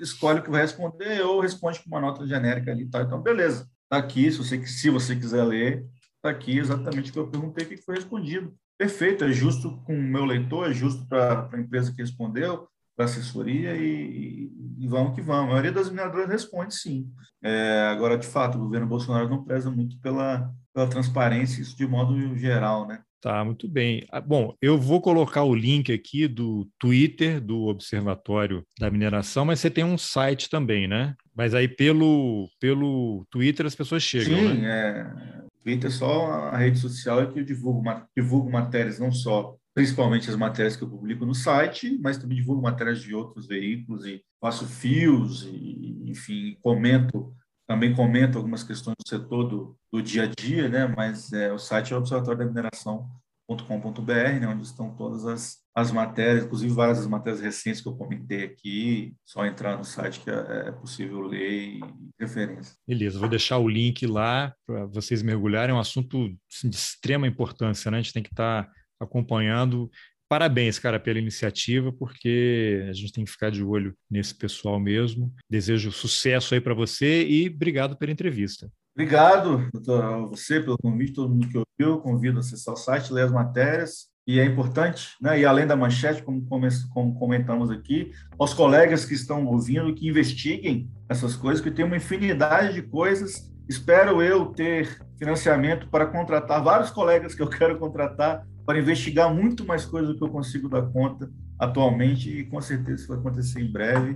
[0.00, 3.02] escolhe o que vai responder ou responde com uma nota genérica ali, tá?
[3.02, 3.68] Então, beleza.
[3.88, 5.86] Tá aqui, se você, se você quiser ler,
[6.22, 8.54] tá aqui exatamente o que eu perguntei, o que foi respondido.
[8.76, 13.06] Perfeito, é justo com o meu leitor, é justo para a empresa que respondeu, para
[13.06, 15.44] assessoria e, e vamos que vamos.
[15.44, 17.10] A maioria das mineradoras responde sim.
[17.42, 21.86] É, agora, de fato, o governo Bolsonaro não preza muito pela, pela transparência, isso de
[21.86, 23.00] modo geral, né?
[23.24, 24.06] Tá, muito bem.
[24.12, 29.60] Ah, bom, eu vou colocar o link aqui do Twitter do Observatório da Mineração, mas
[29.60, 31.14] você tem um site também, né?
[31.34, 35.40] Mas aí pelo, pelo Twitter as pessoas chegam, Sim, né?
[35.40, 35.44] é.
[35.62, 37.82] Twitter é só a rede social que eu divulgo,
[38.14, 42.62] divulgo matérias, não só, principalmente as matérias que eu publico no site, mas também divulgo
[42.62, 47.34] matérias de outros veículos e faço fios e, enfim, comento
[47.66, 50.86] também comento algumas questões do setor do, do dia a dia, né?
[50.86, 54.46] Mas é, o site é o observatório da mineração.com.br, né?
[54.46, 59.16] Onde estão todas as, as matérias, inclusive várias das matérias recentes que eu comentei aqui.
[59.24, 61.80] Só entrar no site que é, é possível ler e
[62.20, 62.76] referência.
[62.86, 65.74] Beleza, vou deixar o link lá para vocês mergulharem.
[65.74, 67.98] É um assunto assim, de extrema importância, né?
[67.98, 68.70] A gente tem que estar tá
[69.04, 69.90] acompanhando
[70.28, 75.32] parabéns, cara, pela iniciativa, porque a gente tem que ficar de olho nesse pessoal mesmo.
[75.48, 78.68] Desejo sucesso aí para você e obrigado pela entrevista.
[78.96, 82.00] Obrigado a você pelo convite, todo mundo que ouviu.
[82.00, 84.08] Convido a acessar o site, ler as matérias.
[84.26, 85.38] E é importante, né?
[85.38, 86.44] e além da manchete, como,
[86.92, 91.98] como comentamos aqui, aos colegas que estão ouvindo, que investiguem essas coisas, que tem uma
[91.98, 93.52] infinidade de coisas.
[93.68, 99.64] Espero eu ter financiamento para contratar vários colegas que eu quero contratar para investigar muito
[99.64, 103.60] mais coisas do que eu consigo dar conta atualmente e com certeza isso vai acontecer
[103.60, 104.14] em breve.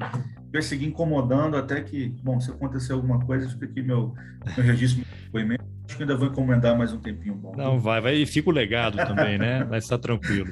[0.53, 4.15] Vai seguir incomodando até que, bom, se acontecer alguma coisa, fica aqui meu,
[4.57, 5.65] meu registro, meu depoimento.
[5.87, 7.55] Acho que ainda vou encomendar mais um tempinho bom.
[7.57, 9.65] Não, vai, vai e fica o legado também, né?
[9.65, 10.51] Mas está tranquilo.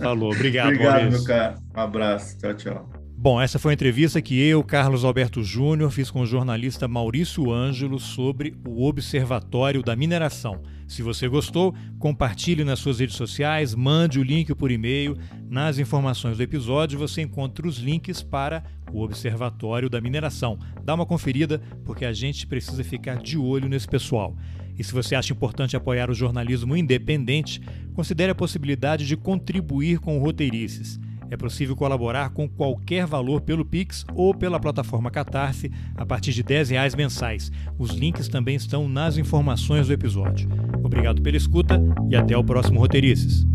[0.00, 1.18] Falou, obrigado, Obrigado, Maurício.
[1.18, 1.54] meu cara.
[1.76, 2.97] Um abraço, tchau, tchau.
[3.20, 7.50] Bom, essa foi a entrevista que eu, Carlos Alberto Júnior, fiz com o jornalista Maurício
[7.50, 10.62] Ângelo sobre o Observatório da Mineração.
[10.86, 15.18] Se você gostou, compartilhe nas suas redes sociais, mande o link por e-mail.
[15.50, 18.62] Nas informações do episódio você encontra os links para
[18.92, 20.56] o Observatório da Mineração.
[20.84, 24.36] Dá uma conferida, porque a gente precisa ficar de olho nesse pessoal.
[24.78, 27.60] E se você acha importante apoiar o jornalismo independente,
[27.94, 31.00] considere a possibilidade de contribuir com o Roteirices.
[31.30, 36.42] É possível colaborar com qualquer valor pelo Pix ou pela plataforma Catarse a partir de
[36.42, 37.50] R$ reais mensais.
[37.78, 40.48] Os links também estão nas informações do episódio.
[40.82, 43.46] Obrigado pela escuta e até o próximo Roteirices.